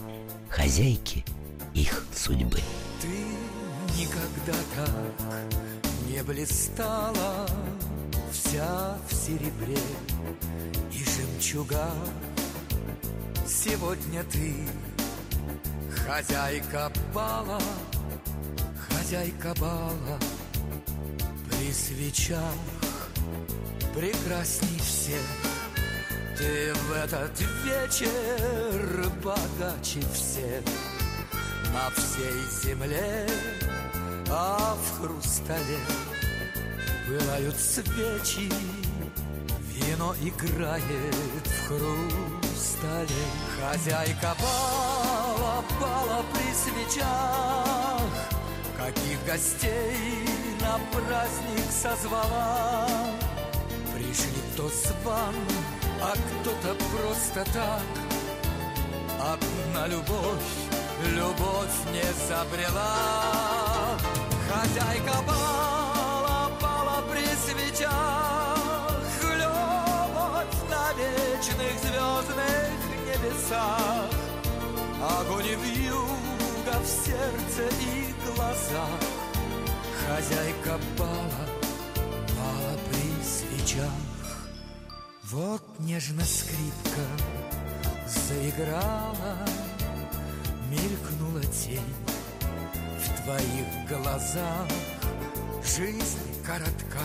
хозяйки 0.49 1.23
их 1.75 2.07
судьбы. 2.15 2.61
Ты 3.03 3.09
никогда 4.01 4.59
так 4.75 4.91
не 6.09 6.23
блистала 6.23 7.47
Вся 8.33 8.97
в 9.07 9.15
серебре 9.15 9.79
и 10.93 11.05
жемчуга 11.05 11.91
Сегодня 13.47 14.25
ты 14.25 14.55
хозяйка 16.07 16.91
бала 17.13 17.61
Хозяйка 19.05 19.55
бала. 19.61 20.19
При 21.51 21.71
свечах 21.73 22.41
Прекрасней 23.95 24.79
всех. 24.79 25.21
Ты 26.39 26.73
в 26.73 26.93
этот 26.93 27.39
вечер 27.65 29.11
богаче 29.23 30.01
всех. 30.15 30.65
На 31.71 31.91
всей 31.91 32.41
земле, 32.63 33.27
а 34.31 34.75
в 34.75 34.99
хрустале 34.99 35.79
Пылают 37.07 37.57
свечи, 37.57 38.51
вино 39.75 40.15
играет 40.23 41.45
в 41.45 41.69
хрустале. 41.69 43.25
Хозяйка 43.61 44.35
бала, 44.41 45.63
бала 45.79 46.25
при 46.33 46.55
свечах 46.55 48.34
Каких 48.85 49.25
гостей 49.25 50.29
на 50.61 50.79
праздник 50.93 51.71
созвала. 51.71 52.87
Пришли 53.95 54.43
кто 54.53 54.69
зван, 54.69 55.35
а 56.03 56.13
кто-то 56.13 56.75
просто 56.93 57.45
так. 57.51 57.81
Одна 59.19 59.87
любовь, 59.87 60.51
любовь 61.17 61.79
не 61.95 62.05
забрела. 62.29 63.97
Хозяйка 64.51 65.15
бала, 65.27 66.51
бала 66.61 67.03
при 67.11 67.25
свечах. 67.25 68.59
Любовь 69.23 70.57
на 70.69 70.93
вечных 70.93 71.73
звездных 71.81 72.69
небесах. 73.07 74.11
Огонь 75.21 75.47
и 75.47 75.55
вьюга 75.55 76.79
в 76.83 76.87
сердце 76.87 77.75
и 77.81 78.14
глазах 78.35 79.01
Хозяйка 80.07 80.79
бала, 80.99 81.47
бала 82.37 82.79
при 82.91 83.25
свечах 83.25 83.91
Вот 85.25 85.63
нежно 85.79 86.25
скрипка 86.25 87.07
заиграла 88.07 89.39
Мелькнула 90.71 91.43
тень 91.43 91.95
в 92.99 93.23
твоих 93.23 93.89
глазах. 93.89 94.69
Жизнь 95.63 96.43
коротка, 96.45 97.05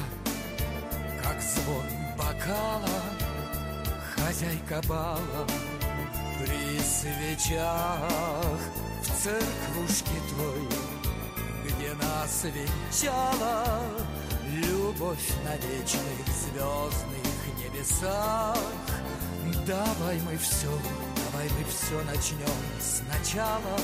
как 1.24 1.42
звон 1.42 1.86
бокала. 2.18 3.02
Хозяйка 4.16 4.82
бала 4.88 5.48
при 6.40 6.80
свечах. 6.80 8.60
В 9.02 9.24
церквушке 9.24 10.16
твой, 10.30 10.89
венчала 12.44 13.66
Любовь 14.46 15.30
на 15.44 15.56
вечных 15.56 16.28
звездных 16.28 17.30
небесах. 17.58 18.58
Давай 19.66 20.20
мы 20.22 20.38
все, 20.38 20.72
давай 21.32 21.50
мы 21.50 21.66
все 21.66 22.02
начнем 22.04 22.60
сначала. 22.80 23.80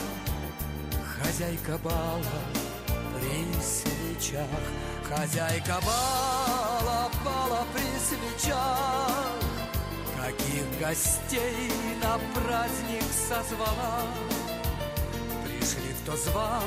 Хозяйка 1.22 1.78
бала 1.84 2.22
при 3.14 3.54
свечах 3.62 4.48
Хозяйка 5.08 5.80
бала, 5.86 7.12
бала 7.24 7.66
при 7.74 7.84
свечах. 8.00 9.36
Каких 10.18 10.80
гостей 10.80 11.72
на 12.02 12.20
праздник 12.34 13.04
созвала? 13.14 14.02
Пришли 15.44 15.94
кто 16.02 16.18
звал, 16.18 16.64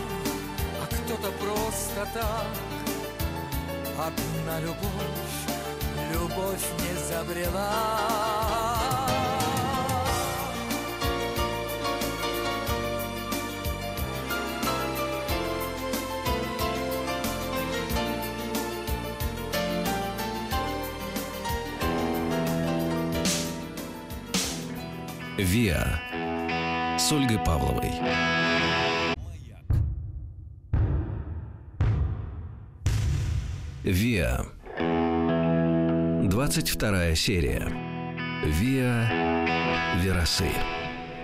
кто-то 1.09 1.33
просто 1.39 2.07
так 2.13 2.47
Одна 3.99 4.61
любовь, 4.61 4.83
любовь 6.13 6.67
не 6.81 6.95
забрела 7.09 7.73
«Виа» 25.39 26.99
с 26.99 27.13
Ольгой 27.13 27.39
Павловой. 27.39 27.93
«Виа» 33.89 34.45
22 36.29 37.15
серия. 37.15 37.73
«Виа 38.45 39.09
Верасы». 40.03 40.51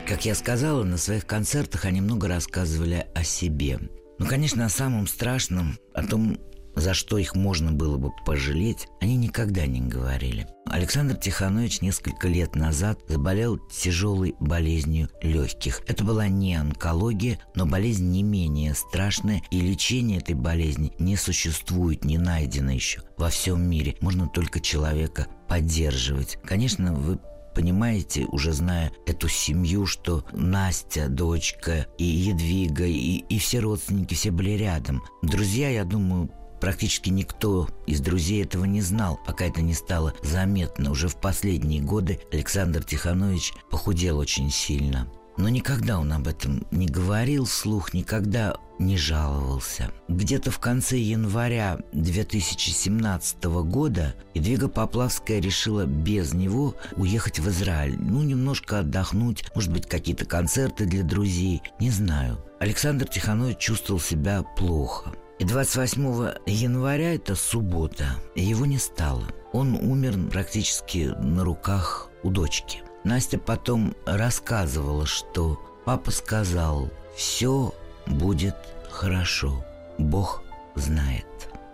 Как 0.08 0.24
я 0.24 0.34
сказала, 0.34 0.82
на 0.82 0.96
своих 0.96 1.26
концертах 1.26 1.84
они 1.84 2.00
много 2.00 2.26
рассказывали 2.26 3.06
о 3.14 3.22
себе. 3.22 3.80
Ну, 4.18 4.26
конечно, 4.26 4.64
о 4.64 4.70
самом 4.70 5.06
страшном, 5.06 5.78
о 5.92 6.06
том, 6.06 6.38
за 6.76 6.94
что 6.94 7.18
их 7.18 7.34
можно 7.34 7.72
было 7.72 7.96
бы 7.96 8.10
пожалеть, 8.24 8.88
они 9.00 9.16
никогда 9.16 9.66
не 9.66 9.80
говорили. 9.80 10.46
Александр 10.66 11.16
Тиханович 11.16 11.82
несколько 11.82 12.26
лет 12.26 12.56
назад 12.56 12.98
заболел 13.08 13.58
тяжелой 13.58 14.34
болезнью 14.40 15.08
легких. 15.22 15.82
Это 15.86 16.04
была 16.04 16.28
не 16.28 16.54
онкология, 16.54 17.38
но 17.54 17.66
болезнь 17.66 18.10
не 18.10 18.22
менее 18.22 18.74
страшная, 18.74 19.42
и 19.50 19.60
лечение 19.60 20.18
этой 20.18 20.34
болезни 20.34 20.92
не 20.98 21.16
существует, 21.16 22.04
не 22.04 22.18
найдено 22.18 22.72
еще 22.72 23.02
во 23.16 23.28
всем 23.30 23.62
мире. 23.62 23.96
Можно 24.00 24.28
только 24.28 24.60
человека 24.60 25.26
поддерживать. 25.48 26.38
Конечно, 26.44 26.94
вы 26.94 27.18
понимаете, 27.54 28.26
уже 28.26 28.52
зная 28.52 28.92
эту 29.06 29.28
семью, 29.28 29.86
что 29.86 30.24
Настя, 30.32 31.08
дочка, 31.08 31.86
и 31.98 32.04
Едвига, 32.04 32.84
и, 32.84 33.18
и 33.28 33.38
все 33.38 33.60
родственники, 33.60 34.14
все 34.14 34.30
были 34.30 34.50
рядом. 34.50 35.02
Друзья, 35.22 35.68
я 35.68 35.84
думаю, 35.84 36.30
Практически 36.64 37.10
никто 37.10 37.68
из 37.86 38.00
друзей 38.00 38.42
этого 38.42 38.64
не 38.64 38.80
знал, 38.80 39.20
пока 39.26 39.44
это 39.44 39.60
не 39.60 39.74
стало 39.74 40.14
заметно. 40.22 40.92
Уже 40.92 41.08
в 41.08 41.16
последние 41.16 41.82
годы 41.82 42.20
Александр 42.32 42.82
Тиханович 42.82 43.52
похудел 43.70 44.16
очень 44.16 44.50
сильно. 44.50 45.06
Но 45.36 45.50
никогда 45.50 45.98
он 45.98 46.10
об 46.14 46.26
этом 46.26 46.66
не 46.70 46.86
говорил 46.86 47.44
вслух, 47.44 47.92
никогда 47.92 48.56
не 48.78 48.96
жаловался. 48.96 49.90
Где-то 50.08 50.50
в 50.50 50.58
конце 50.58 50.96
января 50.96 51.80
2017 51.92 53.44
года 53.44 54.14
Едвига 54.32 54.68
Поплавская 54.68 55.40
решила 55.40 55.84
без 55.84 56.32
него 56.32 56.76
уехать 56.96 57.40
в 57.40 57.48
Израиль. 57.50 57.98
Ну, 58.00 58.22
немножко 58.22 58.78
отдохнуть, 58.78 59.44
может 59.54 59.70
быть, 59.70 59.86
какие-то 59.86 60.24
концерты 60.24 60.86
для 60.86 61.02
друзей, 61.02 61.60
не 61.78 61.90
знаю. 61.90 62.42
Александр 62.58 63.06
Тиханович 63.06 63.58
чувствовал 63.58 64.00
себя 64.00 64.42
плохо– 64.56 65.12
и 65.38 65.44
28 65.44 66.02
января, 66.46 67.14
это 67.14 67.34
суббота, 67.34 68.16
его 68.34 68.66
не 68.66 68.78
стало. 68.78 69.24
Он 69.52 69.74
умер 69.74 70.30
практически 70.30 71.12
на 71.18 71.44
руках 71.44 72.08
у 72.22 72.30
дочки. 72.30 72.82
Настя 73.04 73.38
потом 73.38 73.94
рассказывала, 74.06 75.06
что 75.06 75.60
папа 75.84 76.10
сказал, 76.10 76.90
все 77.16 77.74
будет 78.06 78.56
хорошо, 78.90 79.64
Бог 79.98 80.42
знает. 80.74 81.26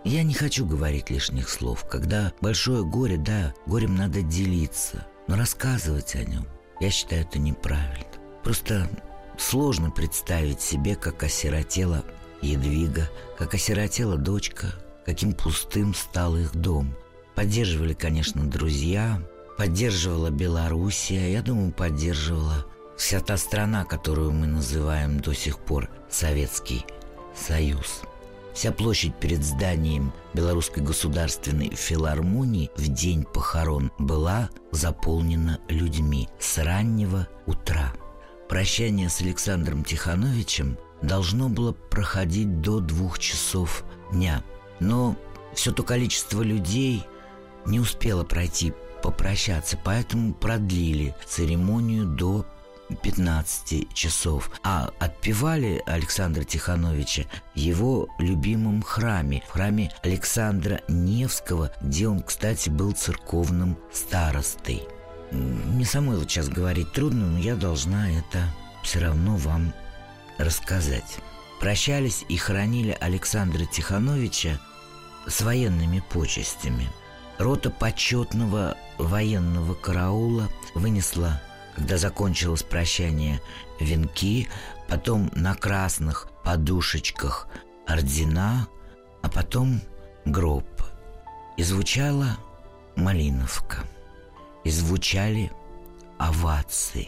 Я 0.03 0.23
не 0.23 0.33
хочу 0.33 0.65
говорить 0.65 1.11
лишних 1.11 1.47
слов. 1.47 1.85
Когда 1.87 2.33
большое 2.41 2.83
горе, 2.83 3.17
да, 3.17 3.53
горем 3.67 3.95
надо 3.95 4.23
делиться. 4.23 5.05
Но 5.27 5.35
рассказывать 5.35 6.15
о 6.15 6.23
нем, 6.23 6.47
я 6.79 6.89
считаю, 6.89 7.21
это 7.21 7.37
неправильно. 7.37 8.05
Просто 8.43 8.89
сложно 9.37 9.91
представить 9.91 10.61
себе, 10.61 10.95
как 10.95 11.21
осиротела 11.21 12.03
Едвига, 12.41 13.09
как 13.37 13.53
осиротела 13.53 14.17
дочка, 14.17 14.73
каким 15.05 15.33
пустым 15.33 15.93
стал 15.93 16.35
их 16.37 16.55
дом. 16.55 16.95
Поддерживали, 17.35 17.93
конечно, 17.93 18.43
друзья, 18.49 19.21
поддерживала 19.57 20.29
Белоруссия, 20.29 21.31
я 21.31 21.41
думаю, 21.41 21.71
поддерживала 21.71 22.65
вся 22.97 23.19
та 23.19 23.37
страна, 23.37 23.85
которую 23.85 24.31
мы 24.31 24.47
называем 24.47 25.19
до 25.19 25.33
сих 25.33 25.59
пор 25.59 25.89
Советский 26.09 26.85
Союз. 27.35 28.01
Вся 28.53 28.71
площадь 28.71 29.15
перед 29.15 29.43
зданием 29.43 30.11
Белорусской 30.33 30.83
государственной 30.83 31.69
филармонии 31.73 32.69
в 32.75 32.87
день 32.89 33.23
похорон 33.23 33.91
была 33.97 34.49
заполнена 34.71 35.59
людьми 35.69 36.27
с 36.39 36.57
раннего 36.57 37.27
утра. 37.45 37.93
Прощание 38.49 39.09
с 39.09 39.21
Александром 39.21 39.85
Тихановичем 39.85 40.77
должно 41.01 41.49
было 41.49 41.73
проходить 41.73 42.61
до 42.61 42.79
двух 42.79 43.19
часов 43.19 43.83
дня. 44.11 44.43
Но 44.79 45.15
все 45.53 45.71
то 45.71 45.83
количество 45.83 46.41
людей 46.41 47.03
не 47.65 47.79
успело 47.79 48.23
пройти 48.23 48.73
попрощаться, 49.01 49.79
поэтому 49.83 50.33
продлили 50.33 51.15
церемонию 51.25 52.05
до 52.05 52.45
15 53.01 53.93
часов. 53.93 54.51
А 54.63 54.91
отпевали 54.99 55.81
Александра 55.85 56.43
Тихановича 56.43 57.23
в 57.53 57.57
его 57.57 58.07
любимом 58.19 58.81
храме, 58.81 59.43
в 59.47 59.51
храме 59.51 59.91
Александра 60.03 60.81
Невского, 60.87 61.71
где 61.81 62.07
он, 62.07 62.21
кстати, 62.21 62.69
был 62.69 62.91
церковным 62.91 63.77
старостой. 63.91 64.83
Мне 65.31 65.85
самой 65.85 66.17
вот 66.17 66.29
сейчас 66.29 66.49
говорить 66.49 66.91
трудно, 66.91 67.25
но 67.27 67.39
я 67.39 67.55
должна 67.55 68.11
это 68.11 68.43
все 68.83 68.99
равно 68.99 69.37
вам 69.37 69.73
рассказать. 70.43 71.17
Прощались 71.59 72.25
и 72.27 72.37
хоронили 72.37 72.97
Александра 72.99 73.65
Тихановича 73.65 74.59
с 75.27 75.41
военными 75.41 76.03
почестями. 76.11 76.87
Рота 77.37 77.69
почетного 77.69 78.77
военного 78.97 79.73
караула 79.73 80.49
вынесла 80.75 81.41
когда 81.75 81.97
закончилось 81.97 82.63
прощание, 82.63 83.41
венки, 83.79 84.47
потом 84.87 85.31
на 85.33 85.55
красных 85.55 86.29
подушечках 86.43 87.47
ордена, 87.87 88.67
а 89.21 89.29
потом 89.29 89.81
гроб. 90.25 90.65
И 91.57 91.63
звучала 91.63 92.37
Малиновка. 92.95 93.83
И 94.63 94.69
звучали 94.69 95.51
овации. 96.19 97.07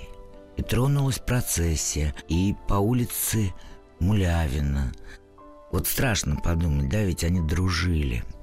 И 0.57 0.61
тронулась 0.61 1.19
процессия, 1.19 2.13
и 2.27 2.55
по 2.67 2.75
улице 2.75 3.53
Мулявина. 3.99 4.91
Вот 5.71 5.87
страшно 5.87 6.35
подумать, 6.35 6.89
да, 6.89 7.01
ведь 7.03 7.23
они 7.23 7.41
дружили– 7.41 8.23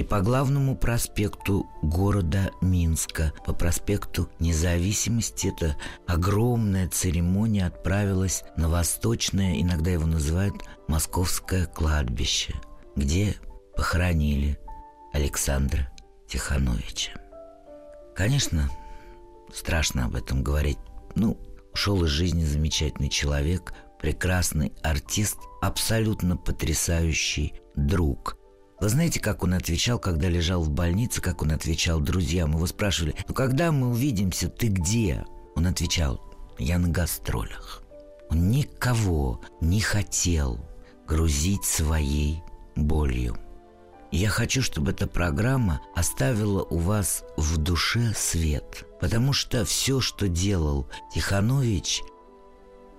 и 0.00 0.02
по 0.02 0.22
главному 0.22 0.76
проспекту 0.76 1.68
города 1.82 2.52
Минска, 2.62 3.34
по 3.44 3.52
проспекту 3.52 4.30
Независимости, 4.38 5.48
эта 5.48 5.76
огромная 6.06 6.88
церемония 6.88 7.66
отправилась 7.66 8.42
на 8.56 8.70
восточное, 8.70 9.60
иногда 9.60 9.90
его 9.90 10.06
называют 10.06 10.54
Московское 10.88 11.66
кладбище, 11.66 12.54
где 12.96 13.34
похоронили 13.76 14.58
Александра 15.12 15.90
Тихановича. 16.26 17.12
Конечно, 18.16 18.70
страшно 19.52 20.06
об 20.06 20.16
этом 20.16 20.42
говорить. 20.42 20.78
Ну, 21.14 21.36
ушел 21.72 22.04
из 22.04 22.10
жизни 22.10 22.44
замечательный 22.44 23.08
человек, 23.08 23.72
прекрасный 24.00 24.72
артист, 24.82 25.38
абсолютно 25.60 26.36
потрясающий 26.36 27.54
друг– 27.74 28.36
вы 28.80 28.88
знаете, 28.88 29.20
как 29.20 29.42
он 29.42 29.52
отвечал, 29.52 29.98
когда 29.98 30.30
лежал 30.30 30.62
в 30.62 30.70
больнице, 30.70 31.20
как 31.20 31.42
он 31.42 31.52
отвечал 31.52 32.00
друзьям? 32.00 32.52
Его 32.52 32.66
спрашивали, 32.66 33.14
ну 33.28 33.34
когда 33.34 33.72
мы 33.72 33.90
увидимся, 33.90 34.48
ты 34.48 34.68
где? 34.68 35.26
Он 35.54 35.66
отвечал, 35.66 36.18
я 36.58 36.78
на 36.78 36.88
гастролях. 36.88 37.82
Он 38.30 38.50
никого 38.50 39.42
не 39.60 39.80
хотел 39.80 40.64
грузить 41.06 41.64
своей 41.64 42.42
болью. 42.74 43.36
Я 44.12 44.28
хочу, 44.28 44.60
чтобы 44.62 44.90
эта 44.90 45.06
программа 45.06 45.80
оставила 45.94 46.62
у 46.64 46.78
вас 46.78 47.24
в 47.36 47.58
душе 47.58 48.12
свет, 48.14 48.84
потому 49.00 49.32
что 49.32 49.64
все, 49.64 50.00
что 50.00 50.28
делал 50.28 50.88
Тиханович, 51.14 52.02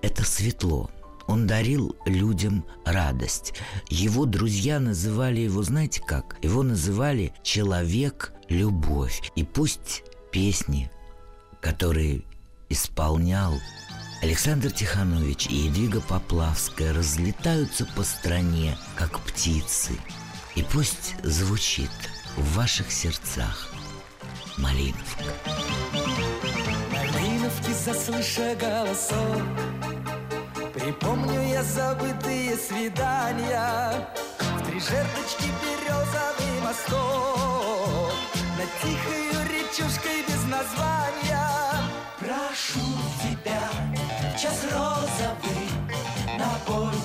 это 0.02 0.24
светло– 0.24 0.90
он 1.32 1.48
дарил 1.48 1.96
людям 2.06 2.66
радость. 2.86 3.54
Его 3.88 4.26
друзья 4.26 4.82
называли 4.82 5.40
его, 5.40 5.64
знаете 5.64 6.02
как? 6.02 6.38
Его 6.42 6.62
называли 6.62 7.34
«человек-любовь». 7.42 9.32
И 9.36 9.46
пусть 9.46 10.04
песни, 10.32 10.92
которые 11.62 12.24
исполнял 12.68 13.54
Александр 14.22 14.72
Тиханович 14.72 15.48
и 15.48 15.56
Едвига 15.56 16.02
Поплавская 16.02 16.94
разлетаются 16.94 17.86
по 17.96 18.04
стране, 18.04 18.78
как 18.96 19.20
птицы. 19.22 19.94
И 20.56 20.64
пусть 20.64 21.16
звучит 21.24 21.92
в 22.36 22.56
ваших 22.56 22.92
сердцах 22.92 23.74
Малиновка. 24.58 25.24
Малиновки, 27.14 27.72
заслыша 27.72 28.56
голосов 28.56 29.42
Припомню 30.74 31.42
я 31.50 31.64
забытые 31.64 32.58
свидания. 32.58 34.10
В 34.40 34.66
три 34.68 34.80
жердочки 34.80 35.50
березовый 35.62 36.62
мосток. 36.64 38.14
Над 38.58 38.70
тихою 38.82 39.48
речушкой 39.48 40.24
без 40.28 40.44
названия. 40.46 41.48
Прошу 42.20 42.86
тебя, 43.24 43.70
час 44.38 44.66
розовый 44.72 45.72
тихонько 46.72 47.01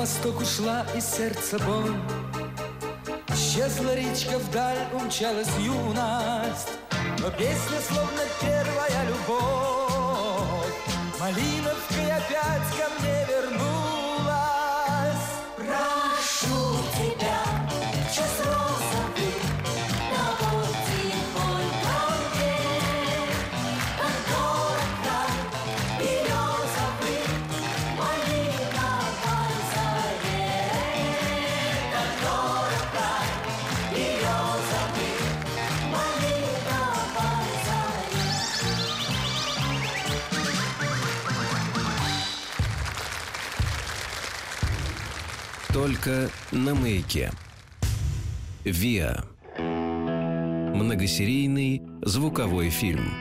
мосток 0.00 0.40
ушла 0.40 0.86
из 0.96 1.04
сердца 1.04 1.58
боль. 1.58 1.94
Исчезла 3.34 3.94
речка 3.94 4.38
вдаль, 4.38 4.78
умчалась 4.94 5.50
юность. 5.58 6.70
Но 7.18 7.30
песня 7.32 7.78
словно 7.86 8.22
первая 8.40 9.04
любовь. 9.10 10.74
Малиновка 11.20 12.16
опять 12.16 12.70
ко 12.78 12.86
мне 12.98 13.26
вернулась 13.28 13.59
Только 46.02 46.30
на 46.50 46.74
маяке. 46.74 47.30
ВИА. 48.64 49.22
Многосерийный 49.58 51.82
звуковой 52.02 52.70
фильм. 52.70 53.12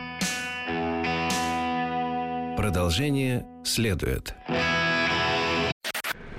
Продолжение 2.56 3.46
следует. 3.66 4.34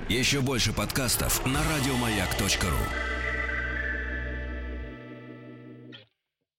Еще 0.09 0.41
больше 0.41 0.72
подкастов 0.72 1.45
на 1.45 1.61
радиомаяк.ру. 1.62 3.09